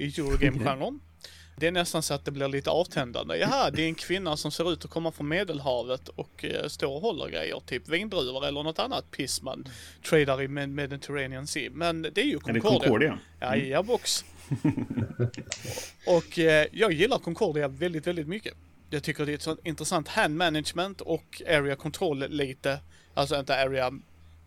[0.00, 1.00] i Eurogame-genren.
[1.56, 3.36] Det är nästan så att det blir lite avtändande.
[3.36, 6.94] Jaha, det är en kvinna som ser ut att komma från Medelhavet och eh, står
[6.94, 9.68] och håller grejer, typ vindruvor eller något annat piss man
[10.08, 11.70] tradar i Med- Mediterranean Sea.
[11.72, 12.78] Men det är ju Är det Concordia.
[12.80, 13.18] Concordia?
[13.40, 14.24] Ja, ja box.
[16.06, 18.54] och eh, jag gillar Concordia väldigt, väldigt mycket.
[18.90, 22.78] Jag tycker det är ett sånt intressant hand management och area control lite.
[23.14, 23.92] Alltså inte area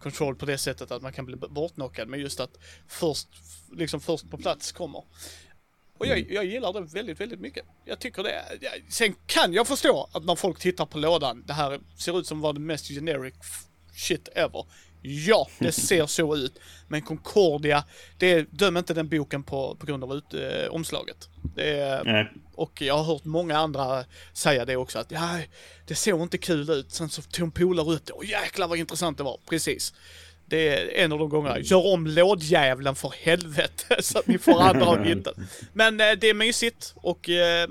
[0.04, 3.28] control på det sättet att man kan bli bortknockad, men just att först,
[3.72, 5.04] liksom först på plats kommer.
[5.98, 7.66] Och jag, jag gillar det väldigt, väldigt mycket.
[7.86, 8.44] Jag tycker det
[8.90, 12.42] Sen kan jag förstå att när folk tittar på lådan, det här ser ut som
[12.42, 13.34] var det mest generic
[13.96, 14.66] shit ever.
[15.06, 16.60] Ja, det ser så ut.
[16.88, 17.84] Men Concordia,
[18.18, 21.30] det döm inte den boken på, på grund av ut, eh, omslaget.
[21.58, 25.40] Är, och jag har hört många andra säga det också att ja,
[25.88, 26.92] det såg inte kul ut.
[26.92, 29.40] Sen så tog en polare upp det och jäklar vad intressant det var.
[29.50, 29.94] Precis.
[30.46, 31.60] Det är en av de gångerna.
[31.60, 35.32] Gör om lådjävlen för helvete så att ni får andra hitta.
[35.74, 37.70] Men eh, det är mysigt och eh,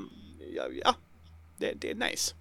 [0.56, 0.94] ja, ja
[1.58, 2.34] det, det är nice.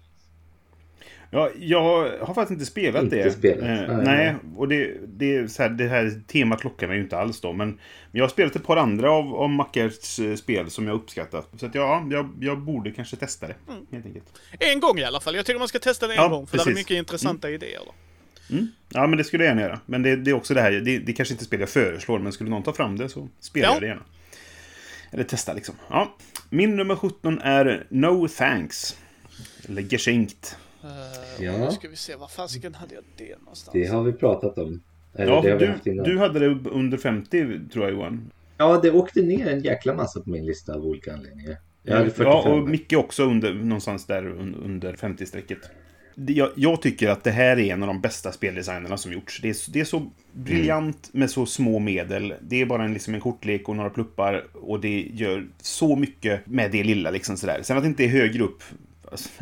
[1.34, 1.82] Ja, jag
[2.20, 3.30] har faktiskt inte spelat Inte det.
[3.32, 3.62] spelat.
[3.62, 4.04] Eh, Nej.
[4.04, 7.40] nej, och det, det, är så här, det här temat lockar mig ju inte alls
[7.40, 7.52] då.
[7.52, 7.78] Men,
[8.12, 11.48] jag har spelat ett par andra av, av Mackers eh, spel som jag uppskattat.
[11.56, 13.54] Så att ja, jag, jag borde kanske testa det.
[13.92, 14.24] Helt enkelt.
[14.58, 15.34] En gång i alla fall.
[15.36, 16.78] Jag tycker man ska testa det en Ja, gång för det är precis.
[16.80, 17.80] mycket intressanta idéer.
[17.86, 17.92] Då.
[18.88, 19.80] Ja, men det skulle jag gärna göra.
[19.86, 22.18] Men det, det är också det här, det, det kanske inte är spel jag föreslår,
[22.18, 23.72] men skulle någon ta fram det så spelar Ja.
[23.74, 24.02] jag det gärna.
[25.10, 25.74] Eller testa liksom.
[25.90, 26.16] Ja.
[26.50, 28.96] Min nummer 17 är No Thanks.
[29.68, 30.56] Eller Geschenkt.
[30.84, 31.58] Uh, Ja.
[31.58, 33.72] Nu ska vi se, var fasiken hade jag det någonstans?
[33.72, 34.82] Det har vi pratat om.
[35.14, 38.30] Eller Ja, du, du hade det under 50 tror jag Johan.
[38.56, 41.56] Ja, det åkte ner en jäkla massa på min lista av olika anledningar.
[41.82, 42.26] Jag hade 45.
[42.32, 45.58] Ja, och Micke också under, någonstans där un- under 50-strecket.
[46.14, 49.40] Det- Jag, jag tycker att det här är en av de bästa speldesignerna som gjorts.
[49.42, 52.34] Det är, det är så briljant med så små medel.
[52.40, 54.44] Det är bara en, liksom en kortlek och några pluppar.
[54.54, 57.10] Och det gör så mycket med det lilla.
[57.10, 57.60] Liksom sådär.
[57.62, 58.62] Sen att det inte är högre upp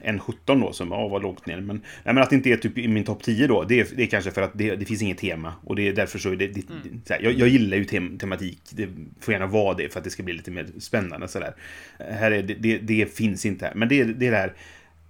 [0.02, 1.60] än 17 då, som ja, var lågt ner.
[1.60, 3.86] Men, nej, men att det inte är typ i min topp 10 då, det är,
[3.96, 5.54] det är kanske för att det, det finns inget tema.
[5.64, 6.46] Och det är därför så är det...
[6.46, 6.62] det
[7.04, 8.60] såhär, jag, jag gillar ju tem, tematik.
[8.70, 8.88] Det
[9.20, 11.54] får gärna vara det för att det ska bli lite mer spännande sådär.
[11.98, 13.74] Här är det, det, det finns inte här.
[13.74, 14.54] Men det, är- det är det här...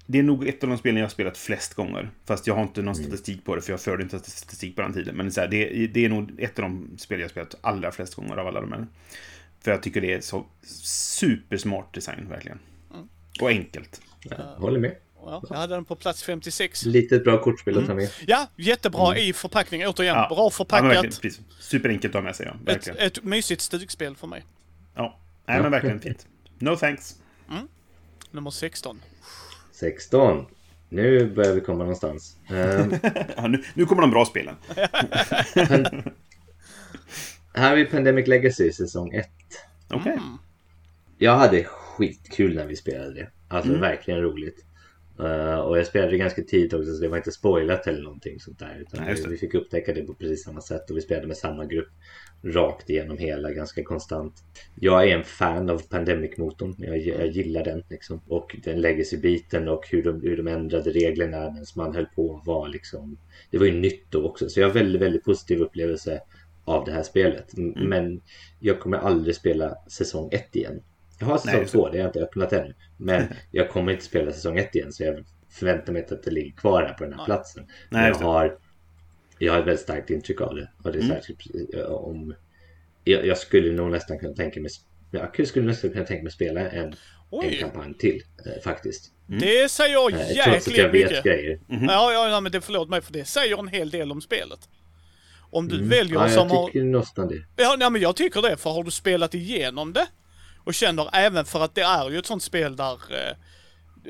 [0.06, 2.11] Det är nog ett av de spelen jag har spelat flest gånger.
[2.24, 4.92] Fast jag har inte någon statistik på det, för jag förde inte statistik på den
[4.92, 5.16] tiden.
[5.16, 7.92] Men så här, det, det är nog ett av de spel jag har spelat allra
[7.92, 8.86] flest gånger av alla de här.
[9.61, 10.46] För jag tycker det är så
[10.84, 12.58] supersmart design, verkligen.
[13.40, 14.00] Och enkelt.
[14.23, 14.97] Ja, håller med.
[15.25, 16.85] Ja, jag hade den på plats 56.
[16.85, 18.11] Litet bra kortspel att ta med.
[18.27, 19.87] Ja, jättebra i förpackning.
[19.87, 20.27] Återigen, Ja.
[20.29, 21.03] bra Ja, förpackat.
[21.03, 21.41] precis.
[21.61, 22.73] Superenkelt att ha med sig, ja.
[22.73, 24.45] ett, ett mysigt stugspel för mig.
[24.95, 25.18] Ja.
[25.47, 26.27] Nej, men verkligen fint.
[26.59, 27.16] No thanks.
[28.31, 29.01] Nummer 16.
[29.73, 30.47] 16.
[30.89, 32.37] Nu börjar vi komma någonstans.
[32.49, 32.95] Ehm,
[33.37, 34.55] Ja, nu, nu kommer de bra spelen.
[37.55, 39.29] här vi Pandemic Legacy säsong 1.
[39.91, 40.18] Okej.
[41.18, 43.31] Jag hade skitkul när vi spelade det.
[43.51, 44.64] Alltså verkligen roligt.
[45.20, 48.59] Uh, och jag spelade ganska tidigt också så det var inte spoilat eller någonting sånt
[48.59, 48.78] där.
[48.80, 51.64] Utan Nej, vi fick upptäcka det på precis samma sätt och vi spelade med samma
[51.64, 51.88] grupp
[52.42, 54.34] rakt igenom hela ganska konstant.
[54.74, 56.74] Jag är en fan av Pandemic-motorn.
[56.78, 58.20] Jag, jag gillar den liksom.
[58.28, 62.68] Och den legacy-biten och hur de, hur de ändrade reglerna medan man höll på var
[62.68, 63.18] liksom.
[63.51, 66.20] Det var ju nytt då också så jag har väldigt, väldigt positiv upplevelse
[66.64, 67.57] av det här spelet.
[67.57, 67.88] Mm.
[67.88, 68.20] Men
[68.61, 70.82] jag kommer aldrig spela säsong 1 igen.
[71.21, 72.75] Jag har säsong Nej, 2, det har jag inte öppnat ännu.
[72.97, 76.31] Men jag kommer inte spela säsong 1 igen så jag förväntar mig inte att det
[76.31, 77.66] ligger kvar här på den här platsen.
[77.91, 78.59] Nej, jag har,
[79.39, 80.71] jag har ett väldigt starkt intryck av det.
[80.83, 81.16] Och det är Mm.
[81.16, 81.41] särskilt
[81.75, 82.35] eh, om...
[83.05, 84.71] Jag, jag skulle nog nästan kunna tänka mig...
[85.11, 86.95] Jag skulle nästan kunna tänka mig spela en,
[87.43, 89.12] en kampanj till eh, faktiskt.
[89.27, 91.25] det säger Eh, trots att jäkligt jag vet mycket.
[91.25, 91.61] grejer.
[91.66, 91.85] Mhm.
[91.85, 94.61] Ja, ja, ja, men det förlåt mig för det säger en hel del om spelet.
[95.51, 96.29] Om du väljer Mm.
[96.29, 96.66] Ja, som jag har...
[96.66, 97.43] tycker nästan det.
[97.57, 100.07] Ja, nej, men jag tycker det, för har du spelat igenom det
[100.71, 103.37] och känner även för att det är ju ett sånt spel där eh,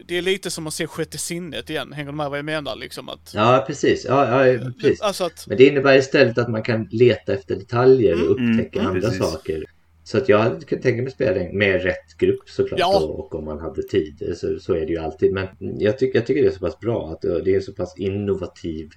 [0.09, 2.77] det är lite som att se sjätte sinnet igen, hänger du med vad jag menar
[2.77, 3.33] liksom att...
[3.35, 4.05] Ja, precis.
[4.09, 5.01] Ja, ja, precis.
[5.01, 8.91] Alltså att, Men det innebär istället att man kan leta efter detaljer och upptäcka Mm,
[8.91, 9.19] andra precis.
[9.19, 9.65] saker.
[10.05, 12.99] Så att jag hade kunnat tänka mig spela med rätt grupp såklart Ja.
[13.01, 14.33] och, och om man hade tid.
[14.37, 15.33] Så, så är det ju alltid.
[15.33, 17.95] Men jag, tycker jag tycker det är så pass bra att det är så pass
[17.99, 18.91] innovativ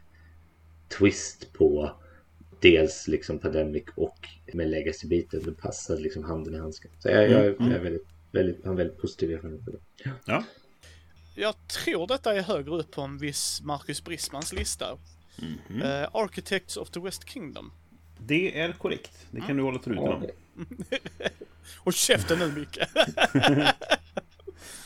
[0.98, 1.92] twist på
[2.64, 5.42] dels liksom Pandemic och med Legacy-biten.
[5.46, 6.92] Det passar liksom handen i handsken.
[7.00, 10.12] Så jag, jag, Mm, jag är väldigt, väldigt, har en väldigt positiv erfarenhet av det.
[10.26, 10.44] Ja.
[11.36, 14.98] jag tror detta är högre upp på en viss Marcus Brismans lista.
[15.70, 15.82] Mhm.
[15.82, 17.72] Eh, Architects of the West Kingdom.
[18.20, 19.26] Det är korrekt.
[19.32, 20.26] Det kan du hålla truten om.
[21.80, 22.78] Och käften nu Micke.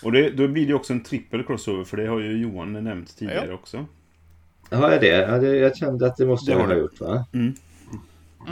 [0.04, 3.18] Och det, då blir det också en trippel crossover, för det har ju Johan nämnt
[3.18, 3.54] tidigare Ja.
[3.54, 3.86] också.
[4.72, 5.08] Har jag det?
[5.08, 5.56] Ja, det?
[5.58, 7.26] Jag kände att det måste Det jag ha gjort va?
[7.34, 7.54] Mm.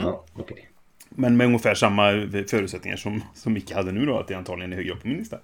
[0.02, 0.68] Ja, okej.
[1.10, 2.10] Men med ungefär samma
[2.50, 5.16] förutsättningar som, som Micke hade nu då, att det antagligen är högre upp på min
[5.16, 5.38] lista.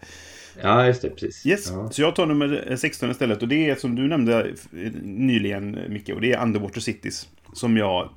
[0.63, 1.11] Ja, just det.
[1.11, 1.47] Precis.
[1.47, 1.91] Yes, Ja.
[1.91, 6.09] så jag tar nummer 16 istället och det är som du nämnde eh, nyligen Micke
[6.09, 7.29] och det är Underwater Cities.
[7.53, 8.09] Som jag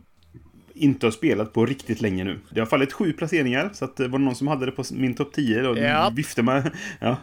[0.74, 2.40] inte har spelat på riktigt länge nu.
[2.50, 5.14] Det har fallit sju placeringar, så att det var någon som hade det på min
[5.16, 6.12] topp 10 och Ja.
[6.16, 6.72] viftade med...
[7.00, 7.18] Ja.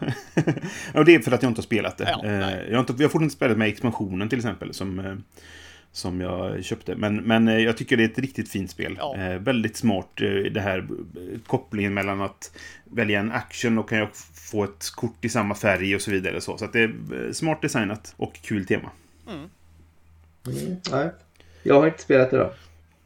[0.93, 2.09] och det är för att jag inte har spelat det.
[2.23, 2.31] Ja, Eh,
[2.69, 5.15] jag, har inte, jag har fortfarande inte spelat med expansionen till exempel, som, eh,
[5.93, 6.95] som jag köpte.
[6.95, 8.95] Men, men eh, jag tycker det är ett riktigt fint spel.
[8.99, 9.17] Ja.
[9.17, 13.97] Eh, väldigt smart, eh, det här eh, kopplingen mellan att välja en action och kan
[13.97, 14.09] jag
[14.51, 16.41] få ett kort i samma färg och så vidare.
[16.41, 16.93] Så, så att det är
[17.33, 18.89] smart designat och kul tema.
[19.27, 19.49] Mm,
[20.91, 21.09] nej.
[21.63, 22.53] Jag har inte spelat det då.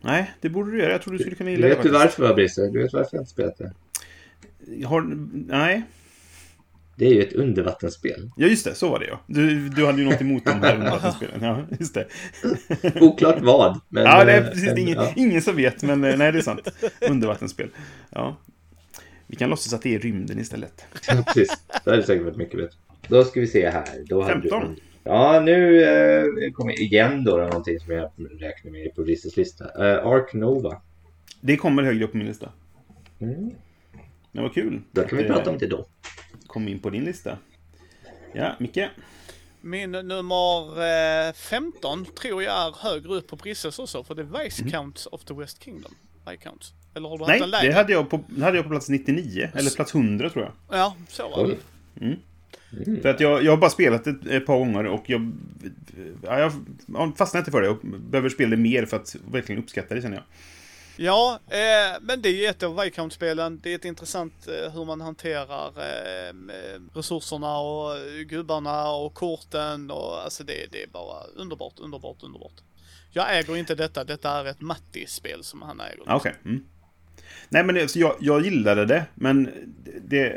[0.02, 0.92] Nej, det borde du göra.
[0.92, 2.20] Jag tror du skulle kunna gilla Vet det du faktiskt.
[2.20, 2.62] varför Fabrice?
[2.72, 3.72] Du vet varför jag inte spelat det?
[4.78, 5.02] Jag Har,
[5.48, 5.84] nej.
[6.98, 8.32] Det är ju ett undervattensspel.
[8.36, 8.76] Ja, just det.
[8.76, 9.20] Så var det ja.
[9.28, 11.44] Du, du hade ju något emot de här undervattensspelen.
[11.44, 12.08] Ja, just det.
[13.02, 13.80] Oklart vad.
[13.90, 15.14] Men, Ja, det är eh, precis men, ingen, ja.
[15.16, 16.68] ingen som vet, men eh, nej, det är sant.
[17.10, 17.70] Undervattensspel.
[18.10, 18.38] Ja.
[19.28, 20.86] Vi kan låtsas att det är rymden istället.
[21.08, 21.50] Ja, precis.
[21.84, 22.78] Det hade säkert varit mycket bättre.
[23.08, 23.86] Då ska vi se här.
[24.06, 24.76] Då hade 15.
[24.76, 24.82] Du...
[25.04, 29.66] Ja, nu eh, kommer igen då, då någonting som jag räknar med på Risses lista.
[29.66, 30.82] Eh, Ark Nova.
[31.42, 32.50] Det kommer högre upp på min lista.
[33.20, 33.52] Mm.
[34.32, 34.82] Det var kul.
[34.92, 35.86] Då kan vi att, eh, prata om det då.
[36.48, 37.38] Kom in på din lista.
[38.34, 38.90] Ja, Micke.
[39.62, 44.44] Min nummer eh, 15 tror jag är högre upp på Brisses också, för det är
[44.44, 45.96] Viscounts of the West Kingdom.
[46.30, 46.74] Viscounts.
[46.96, 47.68] Eller har du haft Nej, en lägre?
[47.68, 49.50] det hade jag, på, det hade jag på plats 99.
[49.54, 50.80] Eller plats 100 tror jag.
[50.80, 51.58] Ja, så var det.
[52.02, 52.20] Oj.
[53.02, 55.32] För att jag, jag har bara spelat det ett par gånger och jag...
[56.24, 56.52] Ja, jag
[56.88, 57.68] jag fastnar inte för det.
[57.68, 60.24] Jag behöver spela det mer för att verkligen uppskatta det känner jag.
[61.00, 63.60] Ja, eh, men det är ett av Viscount-spelen.
[63.64, 69.14] Det är ett intressant eh, hur man hanterar eh, eh resurserna och eh, gubbarna och
[69.14, 72.62] korten och alltså det, det är bara underbart, underbart, underbart.
[73.12, 74.04] Jag äger inte detta.
[74.04, 76.02] Detta är ett Matti-spel som han äger.
[76.02, 76.16] Okej.
[76.16, 76.34] Okej.
[76.46, 76.64] Mm.
[77.50, 79.50] Nej, men det, jag, jag gillade det, men
[80.02, 80.28] det,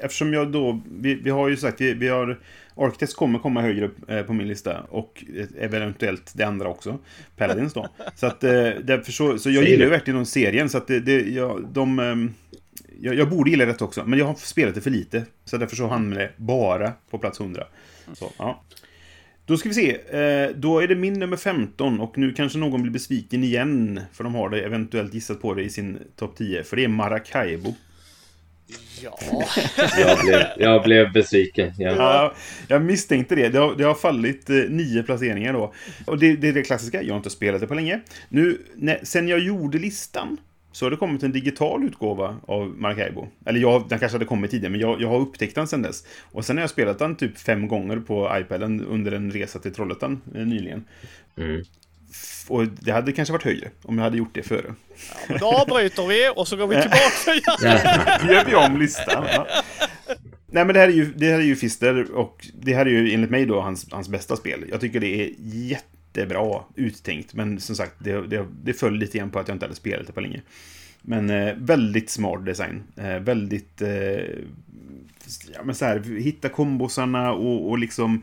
[0.00, 0.82] eftersom jag då...
[0.90, 2.40] Vi, vi har ju sagt, vi, vi har...
[2.76, 6.98] Architects kommer komma högre upp eh, på min lista och eh, eventuellt det andra också.
[7.36, 7.88] Paladins då.
[8.14, 8.50] Så att eh,
[8.84, 11.98] därför så, så jag gillar ju verkligen de serien så att det, det jag, de...
[11.98, 12.34] ehm,
[13.00, 15.24] jag, jag borde gilla det också, men jag har spelat det för lite.
[15.44, 17.64] Så därför så hamnar det bara på plats 100.
[18.12, 18.62] Så, ja.
[19.46, 19.98] Då ska vi se.
[20.56, 24.00] Då är det min nummer 15 och nu kanske någon blir besviken igen.
[24.12, 26.62] För de har det eventuellt gissat på det i sin topp 10.
[26.62, 27.74] För det är Maracaibo.
[29.02, 29.18] Ja,
[29.98, 31.72] Jag blev, jag blev besviken.
[31.78, 31.90] Ja.
[31.96, 32.34] Ja,
[32.68, 33.48] jag misstänkte det.
[33.48, 35.74] Det har, det har fallit eh, nio placeringar då.
[36.06, 37.02] Och det, det är det klassiska.
[37.02, 38.00] Jag har inte spelat det på länge.
[38.28, 40.36] Nu, när, sen jag gjorde listan
[40.72, 43.28] så har det kommit en digital utgåva av Maracaibo.
[43.46, 46.06] Eller jag, den kanske hade kommit tidigare, men jag, jag har upptäckt den sen dess.
[46.32, 49.74] Och sen har jag spelat den typ fem gånger på iPaden under en resa till
[49.74, 50.84] Trollhättan eh, nyligen.
[51.38, 51.62] Mm.
[52.48, 54.74] Och det hade kanske varit högre om jag hade gjort det före.
[55.28, 58.24] men då avbryter vi och så går vi tillbaka.
[58.26, 59.24] Nu gör vi om listan.
[59.32, 59.46] Ja.
[60.46, 62.90] Nej, men det här är ju, det här är ju Fister och det här är
[62.90, 64.64] ju enligt mig då hans, hans bästa spel.
[64.70, 69.30] Jag tycker det är jättebra uttänkt, men som sagt, det, det, det föll lite grann
[69.30, 70.42] på att jag inte hade spelat det på länge.
[71.02, 72.82] Men eh, väldigt smart design.
[72.96, 73.82] Eh, väldigt...
[73.82, 73.90] Eh,
[75.54, 78.22] ja, men så här, hitta kombosarna och, och liksom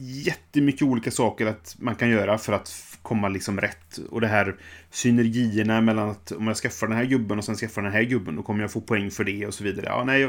[0.00, 2.68] jättemycket olika saker att man kan göra för att
[3.02, 3.98] komma liksom rätt.
[4.10, 4.56] Och det här
[4.90, 8.36] synergierna mellan att om jag skaffar den här gubben och sen skaffar den här gubben,
[8.36, 9.86] då kommer jag få poäng för det och så vidare.
[9.88, 10.28] Ja, nej,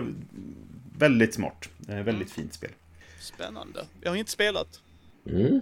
[0.98, 1.70] väldigt smart.
[1.90, 2.70] Eh, väldigt fint spel.
[3.20, 3.86] Spännande.
[4.02, 4.68] Jag har inte spelat.
[5.30, 5.60] Mm.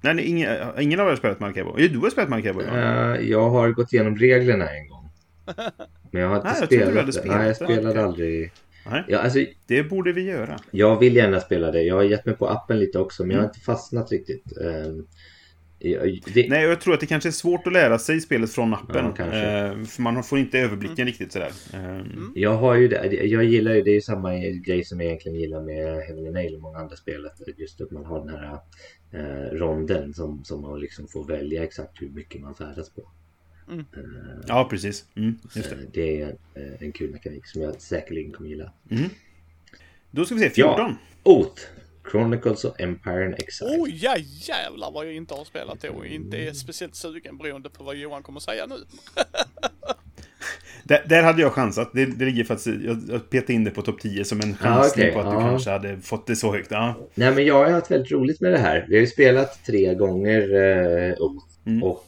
[0.00, 1.76] Nej, nej ingen, ingen av er har spelat Maracaibo.
[1.76, 2.62] Du har spelat Maracaibo?
[2.62, 3.14] Ja.
[3.14, 5.08] Eh, jag har gått igenom reglerna en gång.
[6.10, 7.12] Men jag har inte Nej, jag spelat, hade det.
[7.12, 8.52] spelat Nej, jag spelade aldrig.
[8.90, 10.58] Nej, Ja, alltså, det borde vi göra.
[10.70, 11.82] jag vill gärna spela det.
[11.82, 14.42] Jag har gett mig på appen lite också, men jag har inte fastnat riktigt.
[14.60, 15.06] Jag-
[16.34, 19.12] det, Nej, jag tror att det kanske är svårt att lära sig spelet från appen.
[19.18, 19.24] Ja.
[19.24, 21.50] Eh, för man får inte överblicken riktigt sådär.
[21.74, 22.00] Eh,
[22.34, 25.38] Jag har ju det, jag gillar ju, det är ju samma grej som jag egentligen
[25.40, 27.26] gillar med Heaven and Nail och många andra spel.
[27.26, 28.58] att Just att man har den här
[29.12, 33.02] eh, ronden som, som man liksom får välja exakt hur mycket man färdas på.
[34.46, 35.04] Ja, precis.
[35.14, 35.86] Mm, just Eh, det.
[35.92, 38.72] det är eh, en kul mekanik som jag säkerligen kommer gilla.
[40.10, 40.74] Då ska vi se, 14.
[40.78, 40.94] Ja.
[41.22, 41.62] Oath!
[42.10, 43.70] Chronicles of Empire and Exile.
[43.70, 44.16] Oh ja,
[44.48, 47.96] jävlar vad jag inte har spelat det och inte är speciellt sugen beroende på vad
[47.96, 48.76] Johan kommer säga nu.
[50.84, 51.90] Där, där hade jag chansat.
[51.92, 52.80] Det, det ligger faktiskt...
[52.84, 55.32] Jag, jag petade in det på topp 10 som en chansning okej, på att du
[55.32, 55.40] ja.
[55.40, 56.70] kanske hade fått det så högt.
[56.70, 57.08] Ja.
[57.14, 58.86] Nej men jag har haft väldigt roligt med det här.
[58.88, 61.46] Vi har ju spelat tre gånger eh, Oath.
[61.66, 61.82] Mm.
[61.82, 62.06] Och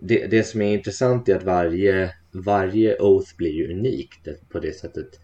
[0.00, 4.72] det, det som är intressant är att varje, varje Oath blir ju unikt på det
[4.72, 5.20] sättet.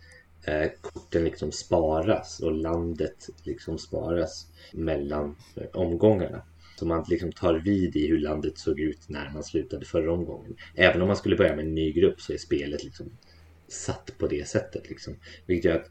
[0.46, 6.42] Eh, korten liksom sparas och landet liksom sparas mellan eh, omgångarna.
[6.78, 10.56] Så man liksom tar vid i hur landet såg ut när man slutade förra omgången.
[10.74, 13.10] Även om man skulle börja med en ny grupp så är spelet liksom
[13.68, 14.90] satt på det sättet.
[14.90, 15.16] Liksom.
[15.46, 15.90] Vilket gör att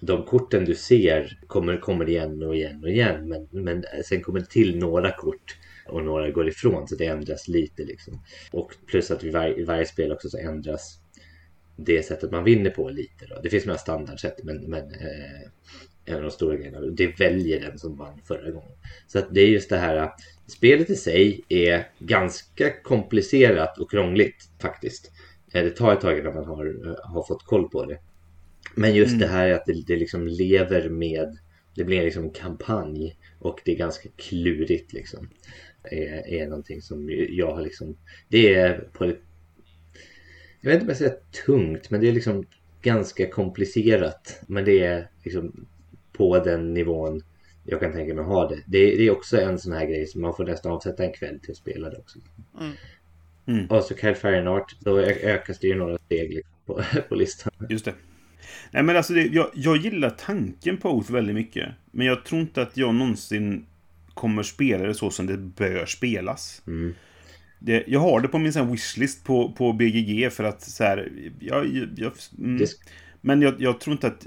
[0.00, 3.28] de korten du ser kommer, kommer igen och igen och igen.
[3.28, 7.06] Men, men eh, sen kommer det till några kort och några går ifrån så det
[7.06, 7.84] ändras lite.
[7.84, 8.20] Liksom.
[8.52, 11.00] Och plus att i, var, i varje spel också så ändras
[11.84, 13.26] det sättet man vinner på lite.
[13.26, 13.40] Då.
[13.42, 15.50] Det finns några standardsätt men, men eh,
[16.04, 16.80] en av de stora grejerna.
[16.80, 18.72] Det väljer den som vann förra gången.
[19.06, 20.10] Så att det är just det här.
[20.46, 25.12] Spelet i sig är ganska komplicerat och krångligt faktiskt.
[25.52, 27.98] Eh, Det tar ett tag innan man har, eh, har fått koll på det.
[28.74, 31.38] Men just det här att det, det liksom lever med,
[31.74, 35.30] det blir liksom en kampanj och det är ganska klurigt liksom.
[35.82, 37.96] Är, är någonting som jag har liksom,
[38.28, 39.20] det är på ett,
[40.60, 42.46] jag vet inte om jag säger tungt, men det är liksom
[42.82, 44.40] ganska komplicerat.
[44.46, 45.66] Men det är liksom
[46.12, 47.22] på den nivån
[47.64, 48.62] jag kan tänka mig ha det.
[48.66, 51.40] Det, det är också en sån här grej som man får nästan avsätta en kväll
[51.40, 52.18] till att spela det också.
[52.60, 52.72] Mm.
[53.46, 53.66] Mm.
[53.66, 57.52] Och så Fire Art, då ökas det ju några steg liksom på, på listan.
[57.68, 57.94] Just det.
[58.70, 61.68] Nej, men alltså, det, jag, jag gillar tanken på Oath väldigt mycket.
[61.90, 63.66] Men jag tror inte att jag någonsin
[64.14, 66.62] kommer spela det så som det bör spelas.
[66.66, 66.94] Mm.
[67.62, 71.12] Det, jag har det på min sån wishlist på, på BGG för att så här...
[71.40, 72.70] Jag, jag, jag, mm, Det,
[73.20, 74.26] men jag, jag tror inte att...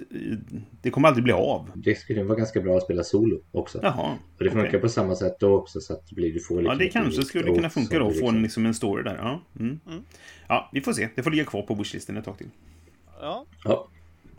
[0.81, 1.71] Det kommer aldrig bli av.
[1.75, 3.79] det skulle vara ganska bra att spela solo också.
[3.83, 4.17] Jaha.
[4.37, 4.79] Och det funkar okej.
[4.79, 6.93] på samma sätt då också så att det blir, du får Ja, liksom det ett
[6.93, 8.05] kanske skulle kunna funka då.
[8.05, 9.15] Få en, liksom- liksom en story där.
[9.15, 9.79] Ja, mm.
[10.47, 11.09] ja, vi får se.
[11.15, 12.49] Det får ligga kvar på wishlisten ett tag till.
[13.21, 13.45] Ja.
[13.63, 13.87] Ja.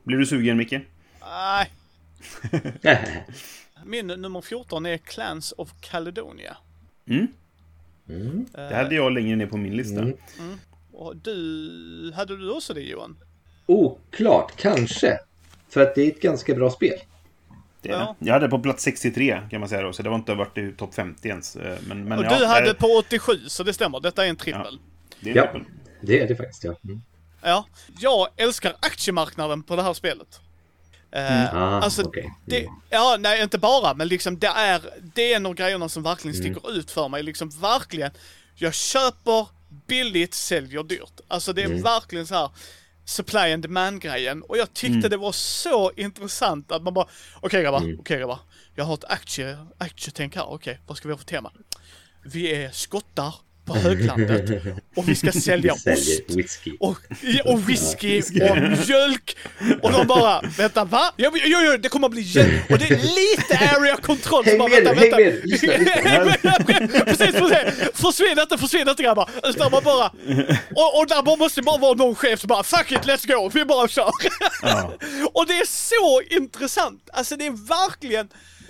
[0.05, 0.75] Blir du sugen, Micke?
[1.21, 1.71] Nej.
[3.85, 6.57] Min nummer 14 är Clans of Caledonia.
[7.07, 7.27] Mm.
[8.09, 8.47] Mm.
[8.53, 10.01] Det hade jag längre ner på min lista.
[10.01, 10.17] Mm.
[10.93, 13.17] Och du, hade du också det Johan?
[13.67, 15.19] Oklart, kanske.
[15.69, 16.99] För att det är ett ganska bra spel.
[17.81, 18.17] Det är Ja.
[18.19, 18.27] det.
[18.27, 20.73] Jag hade på plats 63 kan man säga då, så det var inte varit i
[20.73, 21.57] topp 50 ens.
[21.57, 24.01] Eh, Men, men och ja, du hade där- på 87, så det stämmer.
[24.01, 24.79] Detta är en trippel.
[25.21, 25.43] Det är Ja.
[25.43, 25.63] trippel.
[26.01, 26.75] Det är det faktiskt, ja.
[26.85, 27.03] Mm.
[27.43, 27.67] Ja.
[28.01, 30.41] Jag älskar aktiemarknaden på det här spelet.
[31.15, 32.35] Eh, Ah, alltså, okej.
[32.47, 32.75] det, Mm.
[32.91, 34.81] ja, nej inte bara, men liksom det är,
[35.15, 37.23] det är en av grejerna som verkligen sticker ut för mig.
[37.23, 38.11] Liksom verkligen,
[38.55, 39.47] jag köper
[39.87, 41.21] billigt, säljer dyrt.
[41.29, 42.51] Alltså det är verkligen så här
[43.05, 44.43] supply and demand grejen.
[44.43, 47.07] Och jag tyckte det var så intressant att man bara,
[47.41, 48.39] okej grabbar, okej grabbar.
[48.75, 51.53] Jag har ett aktie, aktietänk här, okej, vad ska vi ha för tema?
[52.23, 53.35] Vi är skottar
[53.67, 54.51] på höglandet
[54.97, 55.87] och vi ska sälja ost.
[56.29, 56.77] Whisky.
[56.81, 56.99] Och,
[57.45, 59.37] och whisky och mjölk.
[59.83, 61.13] Och de bara, vänta va?
[61.17, 62.75] Jo, jo, jo, det kommer att bli jätte...
[62.75, 64.45] Och det är lite area control.
[64.45, 65.17] Häng bara, med vänta, häng vänta.
[65.17, 65.41] med.
[65.45, 67.05] Lyssna, lyssna.
[67.05, 67.91] precis, precis.
[67.95, 69.31] Försvinn inte, försvinn inte grabbar.
[69.45, 70.07] Utan man bara...
[70.75, 73.65] Och, och där måste bara vara någon chef som bara, fuck it, let's go, vi
[73.65, 74.11] bara kör.
[74.63, 74.93] Ja.
[75.35, 77.11] och det är så intressant.
[77.13, 78.29] Alltså det är verkligen,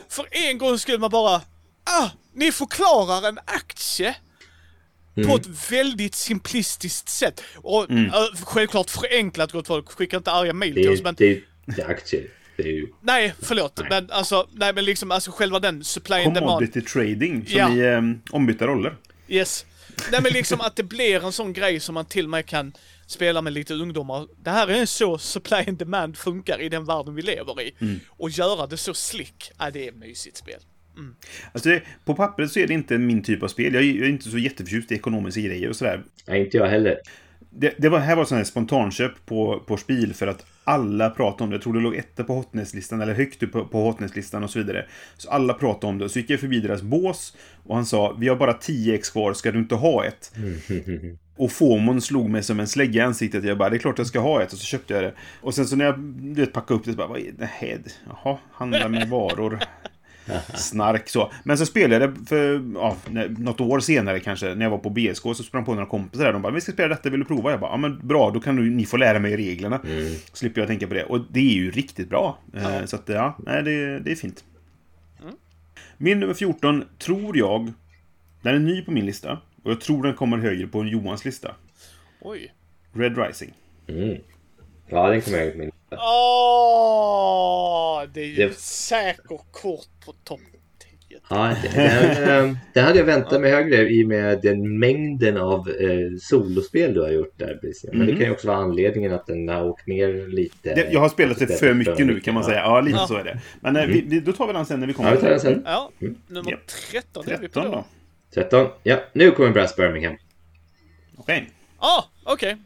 [0.08, 1.40] för en gång skulle man bara,
[1.84, 4.14] ah, ni förklarar en aktie
[5.14, 7.42] på ett väldigt simplistiskt sätt.
[7.56, 8.06] Och Mm.
[8.06, 8.12] äh,
[8.42, 11.88] självklart förenklat gott folk, skicka inte arga mail till oss men det är, det är
[11.90, 12.26] aktier.
[12.56, 12.86] Det är ju...
[13.00, 13.76] Nej, förlåt.
[13.78, 13.86] Nej.
[13.90, 16.50] Men alltså, nej men liksom alltså själva den supply and demand.
[16.50, 17.74] Commodity trading, som Ja.
[17.74, 18.96] i um, ombytta roller.
[19.28, 19.66] Yes.
[20.10, 22.72] Nej men liksom att det blir en sån grej som man till och med kan
[23.06, 24.26] spela med lite ungdomar.
[24.44, 27.74] Det här är så supply and demand funkar i den världen vi lever i.
[27.80, 28.00] Mm.
[28.08, 30.60] Och göra det så slick, ja det är ett mysigt spel.
[31.52, 33.74] Alltså, det, på pappret så är det inte min typ av spel.
[33.74, 36.02] Jag är, jag är inte så jätteförtjust i ekonomiska grejer och sådär.
[36.26, 36.96] Nej, inte jag heller.
[37.50, 41.44] Det, det var, här var sån här spontanköp på, på spel för att alla pratade
[41.44, 41.56] om det.
[41.56, 44.58] Jag tror det låg etta på hotness-listan, eller högt upp på, på hotness-listan och så
[44.58, 44.86] vidare.
[45.16, 46.08] Så alla pratade om det.
[46.08, 49.32] Så gick jag förbi deras bås och han sa Vi har bara 10 ex kvar,
[49.32, 50.32] ska du inte ha ett?
[51.36, 53.44] Och FOMON slog mig som en slägga i ansiktet.
[53.44, 54.52] Jag bara, det är klart jag ska ha ett.
[54.52, 55.14] Och så köpte jag det.
[55.40, 57.50] Och sen så när jag du vet, packade upp det så bara, vad är det
[57.52, 57.78] här?
[58.06, 59.58] Jaha, handla med varor.
[60.54, 61.32] Snark så.
[61.44, 62.96] Men så spelade jag det för ja,
[63.38, 66.32] något år senare kanske, när jag var på BSK, så sprang på några kompisar där.
[66.32, 67.50] De bara, vi ska spela detta, vill du prova?
[67.50, 69.80] Jag bara, ja men bra, då kan du, ni få lära mig reglerna.
[70.32, 71.04] Slipper jag tänka på det.
[71.04, 72.38] Och det är ju riktigt bra.
[72.54, 74.44] Eh, Så att ja, nej, det, det är fint.
[75.96, 77.72] Min nummer 14 tror jag,
[78.42, 79.38] den är ny på min lista.
[79.62, 81.54] Och jag tror den kommer högre på Johans lista.
[82.20, 82.52] Oj.
[82.92, 83.52] Red Rising.
[83.86, 84.16] Mm.
[84.94, 85.70] Ja, den kommer jag ihåg.
[86.84, 90.40] Åh, det är ju Det- säkert kort på topp
[91.08, 91.18] 10.
[91.30, 95.68] Ja, den, eh, den hade jag väntat mig högre i och med den mängden av
[95.70, 97.60] eh, solospel du har gjort där.
[97.92, 100.74] Men det kan ju också vara anledningen att den har åkt ner lite.
[100.74, 102.48] Det, jag har spelat det för mycket nu kan man Ja.
[102.48, 102.60] säga.
[102.60, 103.06] Ja, lite Ja.
[103.06, 103.40] så är det.
[103.60, 105.30] Men eh, vi, vi, då tar vi den sen när vi kommer Ja, vi tar
[105.30, 105.62] den sen.
[105.66, 105.90] Ja,
[106.26, 106.56] nummer Ja.
[106.92, 107.70] 13 är vi på 13 då.
[107.70, 107.84] då.
[108.34, 108.66] 13.
[108.82, 110.16] Ja, nu kommer Brass Birmingham.
[111.16, 111.50] Okej.
[111.78, 112.56] Ah, okej.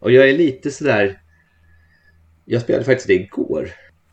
[0.00, 1.18] Och jag är lite sådär...
[2.44, 3.68] Jag spelade faktiskt det igår.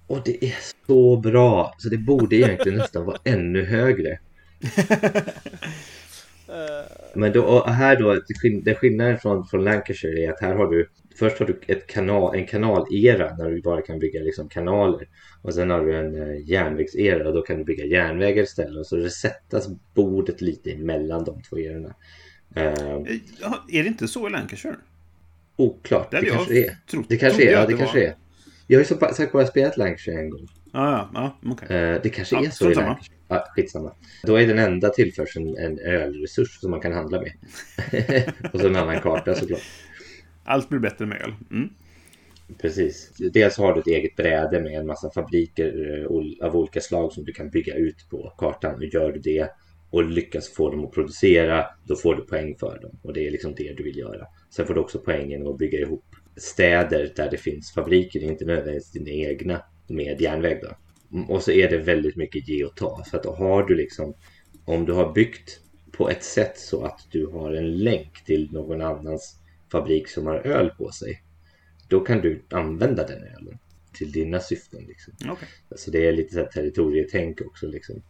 [0.07, 0.55] Och det är
[0.87, 1.73] så bra.
[1.77, 4.19] Så det borde egentligen nästan vara ännu högre.
[7.15, 10.67] Men då, här då, det skill- det skillnaden från, från Lancashire är att här har
[10.67, 15.07] du Först har du ett kanal, en kanalera när du bara kan bygga liksom kanaler.
[15.41, 18.77] Och sen har du en eh, järnvägsera och då kan du bygga järnvägar istället.
[18.79, 21.95] Och så resettas bordet lite emellan de två erorna.
[22.55, 24.75] Eh, Eh, ja, Är det inte så i Lancashire?
[25.59, 26.75] Oklart, Det det, jag kanske är.
[26.91, 28.05] trott- Det kanske är, jag ja att det det kanske var.
[28.05, 28.15] är.
[28.67, 30.47] Jag har ju så pa- sagt bara spelat Lancashire en gång.
[30.73, 31.77] Ja, ja, ja okej.
[31.77, 32.75] Eh, det kanske Ja, är så i.
[32.75, 33.15] Lancashire.
[33.27, 33.93] Ja, skitsamma.
[34.23, 37.31] Då är den enda tillförseln en ölresurs som man kan handla med.
[38.53, 39.61] och så en annan karta såklart.
[40.43, 41.33] Allt blir bättre med öl.
[41.51, 41.69] Mm.
[42.61, 43.11] Precis.
[43.33, 47.25] Dels har du ett eget bräde med en massa fabriker eh, av olika slag som
[47.25, 48.75] du kan bygga ut på kartan.
[48.75, 49.49] Och gör du det
[49.89, 52.99] och lyckas få dem att producera, då får du poäng för dem.
[53.01, 54.27] Och det är liksom det du vill göra.
[54.49, 58.91] Sen får du också poängen att bygga ihop städer där det finns fabriker, inte nödvändigtvis
[58.91, 60.77] dina egna, med järnväg då.
[61.33, 63.03] Och så är det väldigt mycket ge och ta.
[63.11, 64.13] Så att har du liksom,
[64.65, 65.59] om du har byggt
[65.91, 69.35] på ett sätt så att du har en länk till någon annans
[69.71, 71.23] fabrik som har öl på sig.
[71.87, 73.59] Då kan du använda den ölen
[73.93, 74.83] till dina syften.
[74.87, 75.13] Liksom.
[75.29, 75.47] Okej.
[75.75, 77.67] Så det är lite så här territorietänk också.
[77.67, 78.01] Liksom.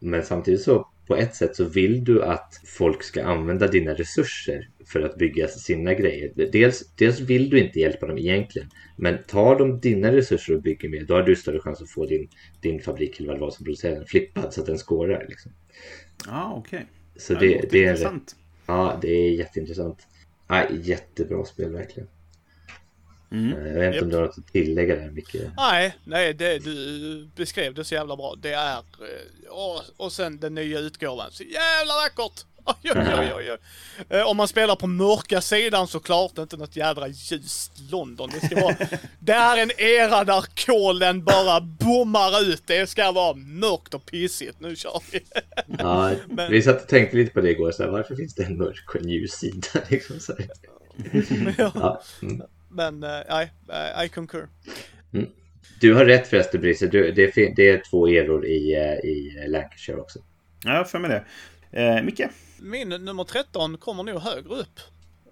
[0.00, 4.68] Men samtidigt så på ett sätt så vill du att folk ska använda dina resurser
[4.86, 6.32] för att bygga sina grejer.
[6.52, 8.68] Dels, dels vill du inte hjälpa dem egentligen.
[8.96, 12.06] Men tar de dina resurser och bygger mer, då har du större chans att få
[12.06, 12.28] din,
[12.60, 15.26] din fabrik eller vad det var som producerar den flippad så att den skårar.
[15.28, 15.52] Liksom.
[16.26, 16.86] Ja, okej.
[17.16, 18.36] Så det, låter det, är, intressant.
[18.66, 20.06] ja, det är jätteintressant.
[20.48, 22.08] Ja, jättebra spel verkligen.
[23.34, 23.66] Mm.
[23.66, 25.36] Eh, Jag vet inte om du har något att tillägga där Micke?
[25.56, 28.34] Nej, nej, det, du beskrev det så jävla bra.
[28.42, 28.76] Det är...
[28.76, 31.30] eh, Och, och sen den nya utgåvan.
[31.32, 32.44] Så jävla vackert!
[32.66, 33.58] Oj, oj, oj, oj.
[34.18, 38.30] Eh, Om man spelar på mörka sidan såklart, inte något jädra ljust London.
[38.40, 38.76] Det ska vara...
[39.18, 42.62] Det är en era där kolen bara bommar ut.
[42.66, 44.60] Det ska vara mörkt och pissigt.
[44.60, 45.20] Nu kör vi!
[45.78, 48.44] Ja, Men- vi satt och tänkte lite på det igår, så här, varför finns det
[48.44, 49.66] en mörk och en ljus sida?
[49.88, 50.48] Liksom, så här.
[51.58, 52.02] ja.
[52.78, 52.98] Mm.
[53.00, 53.52] Men eh, nej,
[53.98, 54.48] eh, I concur.
[55.80, 59.96] Du har rätt förresten Brisse, det, är det är två eror i, eh, i Lancashire
[59.96, 60.18] också.
[60.64, 61.24] Ja, jag för mig det.
[61.82, 62.20] Eh, Micke?
[62.60, 64.80] Min nummer 13 kommer nog högre upp.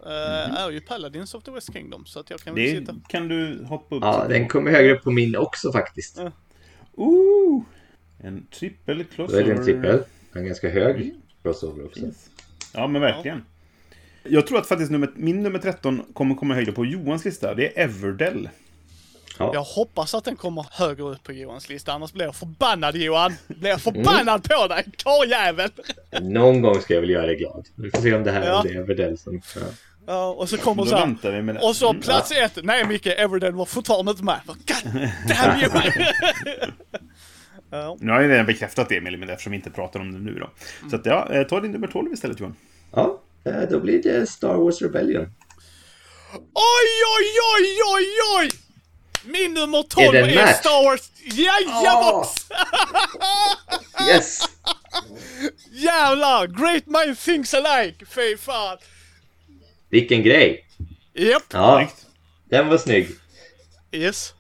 [0.06, 2.06] Eh, Är ju Paladins of the West Kingdom.
[2.06, 2.94] Så att jag kan väl Det sitta...
[3.08, 6.18] kan du hoppa upp Ja, den kommer högre upp på min också faktiskt.
[6.92, 7.62] Ooh!
[8.18, 9.42] En trippel Då crossover.
[9.42, 10.02] är det en trippel.
[10.34, 12.00] En ganska hög crossover också.
[12.74, 13.44] Ja, men verkligen.
[14.24, 17.54] Jag tror att faktiskt nummer, min nummer 13 kommer komma högre på Johans lista.
[17.54, 18.48] Det är Everdell.
[19.38, 21.92] Jag hoppas att den kommer högre upp på Johans lista.
[21.92, 23.34] Annars blir jag förbannad Johan!
[23.46, 25.70] Blir jag förbannad på dig, karljävel!
[26.22, 27.68] Någon gång ska jag väl göra dig glad.
[27.74, 28.64] Vi får se om det här Ja.
[28.66, 29.40] är Everdell som...
[29.54, 29.60] Ja.
[30.06, 31.64] Ja, och så kommer så här.
[31.68, 32.02] Och så Mm.
[32.02, 32.58] plats ett.
[32.62, 34.40] Nej Micke, Everdale var fortfarande inte med.
[34.46, 34.56] God
[35.28, 35.70] damn you!
[37.70, 37.96] ja.
[38.00, 40.38] Nu har jag redan bekräftat det, Emil, men eftersom vi inte pratar om det nu
[40.38, 40.50] då.
[40.90, 42.56] Så att, ja, eh, ta din nummer 12 istället, Johan.
[42.94, 43.21] ja,
[43.70, 45.22] då blir det Star Wars Rebellion.
[46.54, 48.06] Oj, oj, oj, oj,
[48.38, 48.50] oj!
[49.24, 50.52] Min nummer 12 Är är?
[50.52, 51.10] Star Wars...
[51.24, 52.28] Jajebox!
[54.08, 54.38] Yes!
[55.70, 56.46] Jävlar!
[56.46, 58.06] Great mind thinks alike!
[58.06, 58.78] Fy fan!
[59.90, 60.66] Vilken grej!
[61.14, 61.42] Japp.
[61.52, 61.88] Ja,
[62.44, 63.08] den var snygg.
[63.92, 64.34] Yes.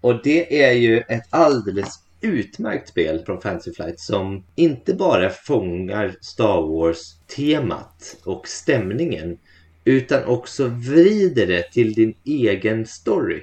[0.00, 6.14] Och det är ju ett alldeles utmärkt spel från Fantasy Flight som inte bara fångar
[6.20, 6.62] Star
[7.26, 9.38] Wars-temat och stämningen
[9.84, 13.42] utan också vrider det till din egen story.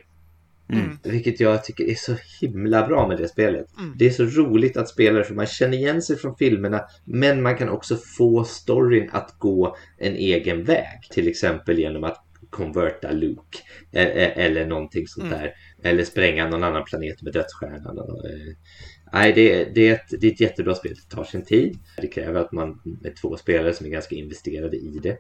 [0.70, 0.98] Mm.
[1.04, 3.66] Vilket jag tycker är så himla bra med det spelet.
[3.96, 7.42] Det är så roligt att spela det för man känner igen sig från filmerna men
[7.42, 11.00] man kan också få storyn att gå en egen väg.
[11.12, 13.58] Till exempel genom att konverta Luke
[13.92, 15.54] eh, eh, eller någonting sånt där.
[15.84, 18.00] Eller spränga någon annan planet med dödsstjärnan.
[19.14, 20.96] Nej, det, är- det, är ett, det är ett jättebra spel.
[21.10, 21.80] Det tar sin tid.
[21.98, 25.18] Det kräver att man är två spelare som är ganska investerade i det.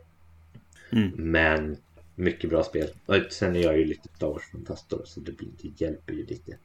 [0.91, 1.12] Mm.
[1.16, 1.78] Men
[2.16, 2.88] mycket bra spel.
[3.06, 6.26] Och sen är jag ju lite Star Wars-fantast då, så det, blir, det hjälper ju
[6.26, 6.58] lite.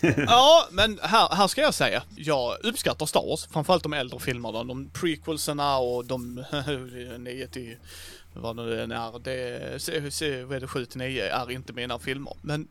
[0.26, 2.02] Ja, men här, här ska jag säga.
[2.16, 3.46] Jag uppskattar Star Wars.
[3.46, 4.64] Framförallt de äldre filmerna.
[4.64, 6.34] De prequelserna och de
[7.18, 7.76] 9 till
[8.34, 8.86] vad nu är.
[9.18, 12.36] Det, vad är det 7 till 9 är inte mina filmer.
[12.42, 12.68] Men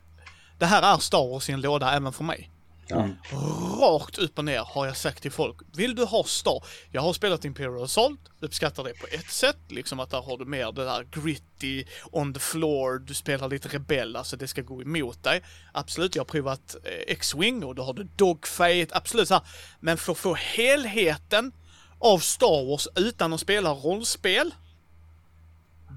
[0.60, 2.50] det här är Star Wars i en låda även för mig.
[2.94, 3.10] Ja.
[3.82, 5.58] Rakt upp och ner har jag sagt till folk.
[5.76, 6.66] Vill du ha Star?
[6.92, 9.58] Jag har spelat Imperial Assault, uppskattar det på ett sätt.
[9.70, 13.68] Liksom att där har du mer det där gritty, on the floor, du spelar lite
[13.68, 15.44] rebell, alltså det ska gå emot dig.
[15.72, 19.44] Absolut, jag har provat eh, X-Wing och då har du Dogfight, absolut så här.
[19.80, 21.52] Men för att få helheten
[22.00, 24.54] av Star Wars utan att spela rollspel.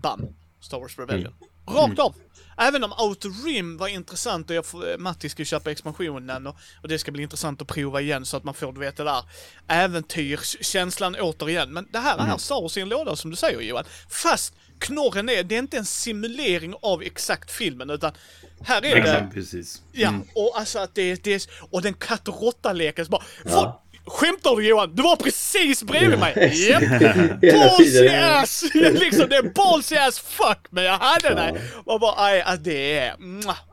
[0.02, 0.26] Bam!
[0.60, 1.34] Star Wars Rebellion.
[1.66, 2.14] Rakt av!
[2.58, 4.64] Även om Outer Rim var intressant och jag
[4.98, 8.44] Matti ska köpa expansionen och, och det ska bli intressant att prova igen så att
[8.44, 9.22] man får, du vet det där
[9.68, 11.72] äventyrskänslan återigen.
[11.72, 13.84] Men det här är Star Wars i en låda som du säger Johan.
[14.10, 18.12] Fast knorren är, det är inte en simulering av exakt filmen utan
[18.60, 19.00] här är det...
[19.00, 19.82] Exakt, precis.
[19.92, 20.22] Ja, Mm.
[20.34, 21.42] och alltså att det, det är...
[21.70, 23.22] Och den katt och råtta-leken så bara...
[23.44, 23.82] Ja.
[24.06, 24.94] Skämtar du Johan?
[24.94, 26.52] Du var precis bredvid mig!
[26.70, 26.82] Japp!
[27.40, 28.64] Ballsy ass!
[28.74, 31.60] liksom det är ballsy ass fuck men jag hade det!
[31.84, 33.14] Och bara aj, att det är...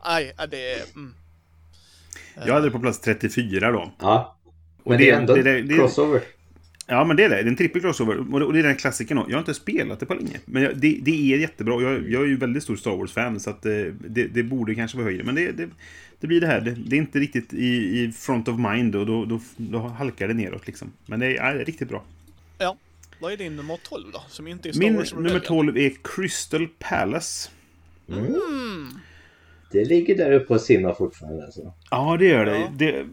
[0.04, 0.82] Aj, att det är...
[0.96, 1.14] Mm.
[2.46, 3.92] Jag hade det på plats 34 då.
[4.02, 4.38] Ja.
[4.86, 6.22] Men det- det, är ändå det- det- det- crossover.
[6.88, 7.36] Ja, men det är det.
[7.36, 8.34] Det är en trippel crossover.
[8.34, 9.18] Och det, är den klassiken.
[9.18, 9.32] också.
[9.32, 10.40] Jag har inte spelat det på länge.
[10.46, 11.82] Men det, det är jättebra.
[11.82, 13.56] Jag, jag är ju väldigt stor Star Wars-fan, så eh,
[14.08, 15.24] det, det borde kanske vara högre.
[15.24, 15.70] Men det, det,
[16.20, 16.62] det blir det här.
[16.62, 17.68] Det, det är inte riktigt i,
[18.00, 20.92] i front of mind och då, då, då halkar det neråt liksom.
[21.06, 22.04] Men det är, är riktigt bra.
[22.58, 22.78] Ja.
[23.20, 24.24] Vad är din nummer 12 då?
[24.30, 25.48] Som inte är Star Min Wars nummer Rebellion?
[25.48, 27.50] 12 är Crystal Palace.
[29.74, 31.74] Det ligger där uppe och simmar fortfarande alltså.
[31.92, 32.58] Ja, det gör det.
[32.58, 32.72] Ja.
[32.78, 33.06] det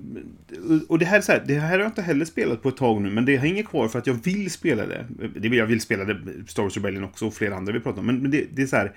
[0.89, 2.77] och det här, är så här, det här har jag inte heller spelat på ett
[2.77, 5.07] tag nu, men det hänger kvar för att jag vill spela det.
[5.37, 8.01] det vill- jag vill spela det, Star Wars Rebellion också, och flera andra vi pratar
[8.01, 8.07] om.
[8.07, 8.93] Men, men det, det är så här...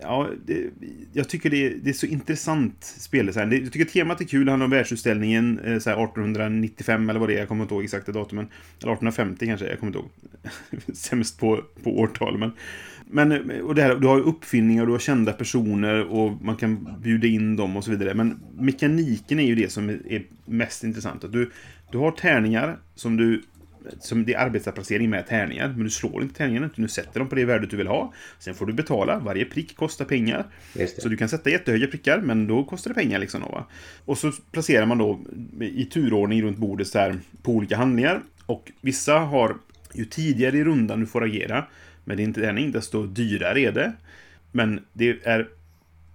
[0.00, 0.70] Ja, det,
[1.12, 3.32] jag tycker det är, det är så intressant spel.
[3.32, 3.46] Så här.
[3.46, 4.44] Det, jag tycker temat är kul.
[4.44, 7.38] Det handlar om världsutställningen eh, så här 1895 eller vad det är.
[7.38, 8.44] Jag kommer inte ihåg exakta datumen.
[8.82, 9.66] Eller 1850 kanske.
[9.66, 10.10] Jag kommer inte ihåg.
[10.96, 12.38] Sämst på, på årtal.
[12.38, 12.52] Men,
[13.10, 17.00] men och det här, du har ju uppfinningar, du har kända personer och man kan
[17.02, 18.14] bjuda in dem och så vidare.
[18.14, 21.24] Men mekaniken är ju det som är, mest intressant.
[21.24, 21.50] Att du,
[21.92, 23.42] du har tärningar som du
[24.00, 27.28] som det är arbetsplacering med tärningar, men du slår inte tärningarna, utan du sätter dem
[27.28, 28.12] på det värdet du vill ha.
[28.38, 30.46] Sen får du betala, varje prick kostar pengar.
[30.98, 33.40] Så du kan sätta jättehöga prickar, men då kostar det pengar liksom.
[33.40, 33.66] Då, va?
[34.04, 35.20] Och så placerar man då
[35.60, 38.22] i turordning runt bordet så här, på olika handlingar.
[38.46, 39.56] Och vissa har,
[39.92, 41.66] ju tidigare i rundan du får agera
[42.06, 43.92] men det är inte tärning, desto dyrare är det.
[44.52, 45.48] Men det är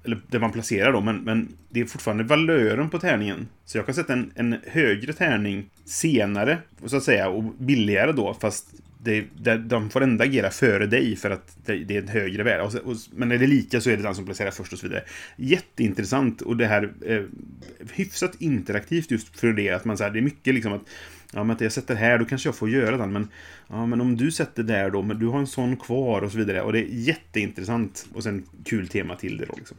[0.03, 3.47] eller det man placerar då, men, men det är fortfarande valören på tärningen.
[3.65, 8.33] Så jag kan sätta en, en högre tärning senare, så att säga, och billigare då,
[8.33, 8.67] fast
[9.03, 12.43] det, det, de får ändå agera före dig för att det, det är ett högre
[12.43, 12.63] värde.
[12.63, 14.87] Och, och, men är det lika så är det den som placerar först och så
[14.87, 15.03] vidare.
[15.35, 17.23] Jätteintressant och det här eh,
[17.93, 20.89] hyfsat interaktivt just för det att man säger det är mycket liksom att
[21.34, 23.11] Ja, men att jag sätter här, då kanske jag får göra den.
[23.13, 23.27] Men,
[23.67, 26.38] ja, men om du sätter där då, men du har en sån kvar och så
[26.38, 26.61] vidare.
[26.61, 28.05] Och det är jätteintressant.
[28.13, 29.77] Och sen kul tema till det då liksom.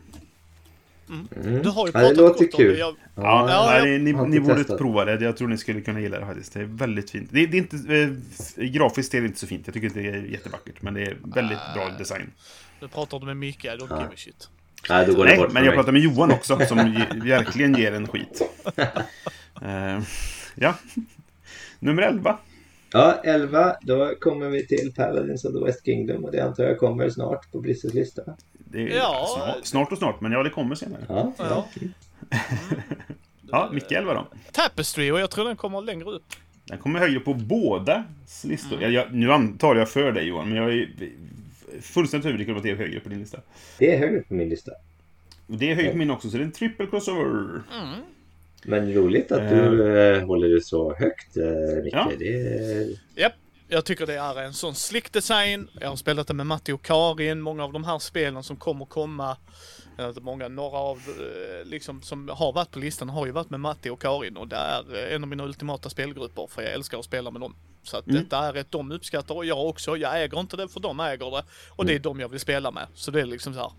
[1.09, 1.63] Mm.
[1.63, 2.65] Du har ju Ja, det pratat låter gott om det.
[2.69, 2.79] kul.
[2.79, 4.79] Jag, Ja, Ja, nej, jag det- ni, ni inte borde testat.
[4.79, 5.25] prova det.
[5.25, 6.53] Jag tror ni skulle kunna gilla det faktiskt.
[6.53, 7.29] Det är väldigt fint.
[7.33, 7.77] Det, det är inte,
[8.57, 9.63] eh, grafiskt är det inte så fint.
[9.67, 10.83] Jag tycker inte det är jättevackert.
[10.83, 12.31] Men det är väldigt bra design.
[12.81, 14.49] nu pratar du med Micke, I don't give a shit.
[14.89, 16.79] Nej, då går det Nej, bort men jag pratar med Johan också, som
[17.25, 18.43] ge, verkligen ger en skit.
[19.63, 20.01] Eh,
[20.55, 20.75] ja.
[21.83, 22.39] Nummer 11.
[22.93, 23.77] Ja, 11.
[23.83, 27.53] Då kommer vi till Paladins of the West Kingdom och det antar jag kommer snart
[27.53, 28.23] på Brisses lista.
[28.53, 29.27] Det är Ja.
[29.37, 31.05] snart, snart och snart, men ja, det kommer senare.
[31.09, 31.67] Ja, Ja.
[33.51, 33.71] ja.
[33.73, 34.27] Micke 11 då.
[34.53, 36.25] Tapestry och jag tror den kommer längre upp.
[36.65, 38.05] Den kommer högre på båda
[38.45, 38.83] listor.
[38.83, 40.89] Jag, jag, nu antar jag för dig Johan, men jag är
[41.81, 43.39] fullständigt övertygad om att det är högre på din lista.
[43.79, 44.73] Det är högre på min lista.
[45.47, 47.63] Det är höjt min också, så det är en triple crossover.
[48.65, 51.95] Men roligt att du eh, håller det så högt eh, Micke.
[51.95, 52.11] Ja.
[52.19, 52.89] Det är...
[53.15, 53.33] Japp,
[53.69, 55.69] jag tycker det är en sån slick design.
[55.81, 57.41] Jag har spelat det med Matti och Karin.
[57.41, 59.37] Många av de här spelen som kommer komma,
[60.21, 60.99] många, några av
[61.65, 64.57] liksom som har varit på listan har ju varit med Matti och Karin och det
[64.57, 67.55] är en av mina ultimata spelgrupper för jag älskar att spela med dem.
[67.83, 69.97] Så att detta är ett de uppskattar och jag också.
[69.97, 72.71] Jag äger inte det för de äger det och det är de jag vill spela
[72.71, 72.87] med.
[72.95, 73.73] Så det är liksom så här.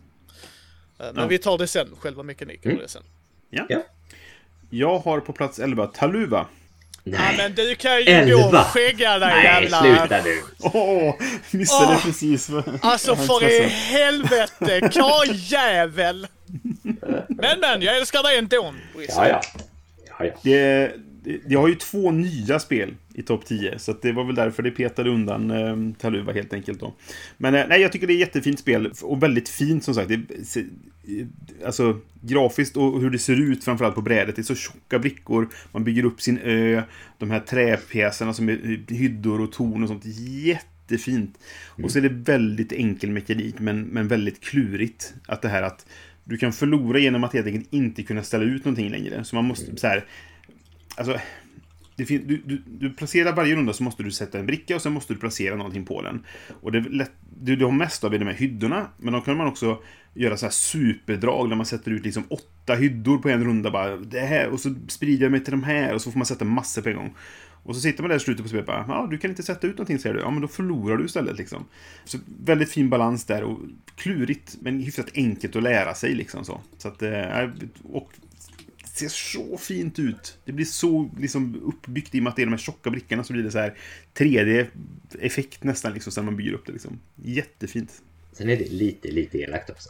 [0.98, 1.28] Men Ja.
[1.28, 3.04] vi tar det sen, själva mekaniken och det sen.
[3.50, 3.66] Ja.
[3.70, 3.82] Ja.
[4.76, 6.46] Jag har på plats 11 Taluva.
[7.04, 8.52] Ja Nej, men du kan ju Elva.
[8.52, 9.82] gå och skägga dig Nej jävla...
[9.82, 10.42] sluta nu.
[10.60, 11.16] Åh,
[11.52, 12.06] missade Åh!
[12.06, 12.50] precis.
[12.82, 16.28] Alltså för i helvete, karljävel!
[17.28, 18.74] Men men, jag älskar dig ändå.
[19.08, 19.42] Ja, ja.
[20.20, 20.34] ja, ja.
[20.44, 20.92] Det,
[21.24, 24.36] det, jag har ju två nya spel i topp 10, så att det var väl
[24.36, 26.94] därför det petade undan eh, Taluva helt enkelt då.
[27.38, 30.10] Men eh, nej, jag tycker det är ett jättefint spel och väldigt fint som sagt.
[30.10, 30.60] Det, se-
[31.08, 31.26] eh,
[31.66, 34.36] alltså grafiskt och hur det ser ut framförallt på brädet.
[34.36, 36.82] Det är så tjocka brickor, man bygger upp sin ö,
[37.18, 40.06] de här träpjäserna som är eh, hyddor och torn och sånt.
[40.06, 41.40] Jättefint.
[41.84, 45.14] Och så är det väldigt enkel mekanik, men, men väldigt klurigt.
[45.28, 45.86] Att det här att
[46.24, 49.24] du kan förlora genom att helt enkelt inte kunna ställa ut någonting längre.
[49.24, 50.06] Så man måste så här...
[50.96, 51.20] Alltså,
[51.98, 54.94] fin- du, du, du placerar varje runda så måste du sätta en bricka och sen
[54.94, 56.26] måste du placera någonting på den.
[56.62, 59.22] Och det är lätt, du, du har mest av i de här hyddorna, men då
[59.22, 59.80] kan man också
[60.14, 63.96] göra så här superdrag där man sätter ut liksom åtta hyddor på en runda bara.
[63.96, 66.46] Det här, och så sprider jag mig till de här och så får man sätta
[66.46, 67.14] massor på en gång.
[67.66, 69.44] Och så sitter man där i slutet på spelet och bara, ja, du kan inte
[69.44, 70.22] sätta ut någonting säger du.
[70.22, 71.66] Ja, men då förlorar du istället liksom.
[72.06, 73.60] Så väldigt fin balans där och
[73.96, 76.62] klurigt, men hyfsat enkelt att lära sig liksom så.
[76.78, 77.50] Så att, eh,
[77.84, 78.14] och
[78.94, 80.38] ser så fint ut.
[80.46, 83.24] Det blir så liksom uppbyggt i och med att det är de här tjocka brickorna
[83.24, 83.74] så blir det så här
[84.16, 87.00] 3D-effekt nästan liksom sen man bygger upp det liksom.
[87.24, 87.92] Jättefint.
[88.34, 89.90] Sen är det lite, lite elakt också.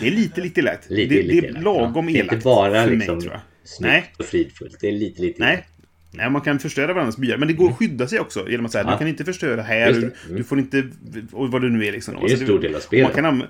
[0.00, 0.62] Det är lite, lite.
[0.62, 2.12] Lite, det, lite det är elakt, lagom ja.
[2.12, 2.32] Det är elakt.
[2.34, 3.40] inte bara liksom mig, jag.
[3.64, 4.12] snyggt Nej.
[4.18, 4.76] och fridfullt.
[4.80, 5.52] Det är lite, lite Nej.
[5.52, 5.68] elakt.
[6.16, 7.36] Nej, man kan förstöra varandras byar.
[7.36, 8.50] Men det går att skydda sig också.
[8.50, 8.92] Genom att säga, Ja.
[8.92, 9.90] du kan inte förstöra här.
[9.92, 10.10] Mm.
[10.28, 10.88] du får inte...
[11.32, 12.14] Och vad det nu är liksom.
[12.14, 13.48] Det är en Så stor del av spelet.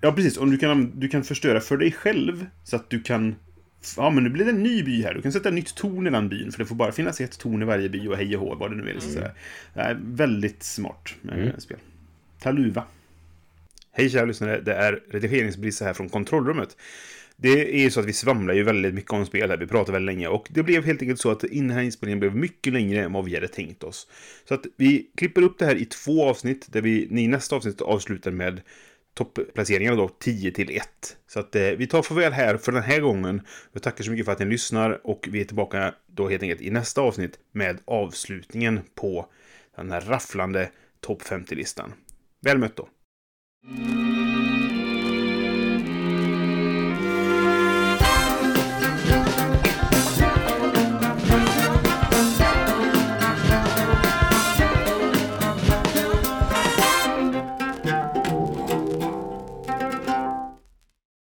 [0.00, 0.36] Ja, precis.
[0.36, 2.46] Och du kan, du kan förstöra för dig själv.
[2.64, 3.34] Så att du kan...
[3.96, 5.14] Ja, men nu blir det en ny by här.
[5.14, 6.52] Du kan sätta ett nytt torn i den byn.
[6.52, 8.70] För det får bara finnas ett torn i varje by och hej och hå, vad
[8.70, 9.00] det nu är.
[9.00, 9.34] Sådär.
[9.74, 11.60] Det är väldigt smart Mm.
[11.60, 11.78] spel.
[12.40, 12.84] Taluva.
[13.92, 16.76] Hej kära lyssnare, det är redigeringsbrissa här från kontrollrummet.
[17.36, 19.92] Det är ju så att vi svamlar ju väldigt mycket om spel här, vi pratar
[19.92, 23.04] väldigt länge och det blev helt enkelt så att den här inspelningen blev mycket längre
[23.04, 24.08] än vad vi hade tänkt oss.
[24.48, 27.80] Så att vi klipper upp det här i två avsnitt där vi i nästa avsnitt
[27.80, 28.60] avslutar med
[29.14, 30.88] toppplaceringarna då 10 till 1.
[31.26, 33.42] Så att eh, vi tar farväl här för den här gången.
[33.72, 36.60] Jag tackar så mycket för att ni lyssnar och vi är tillbaka då helt enkelt
[36.60, 39.26] i nästa avsnitt med avslutningen på
[39.76, 41.92] den här rafflande topp 50-listan.
[42.40, 42.88] Väl mött då!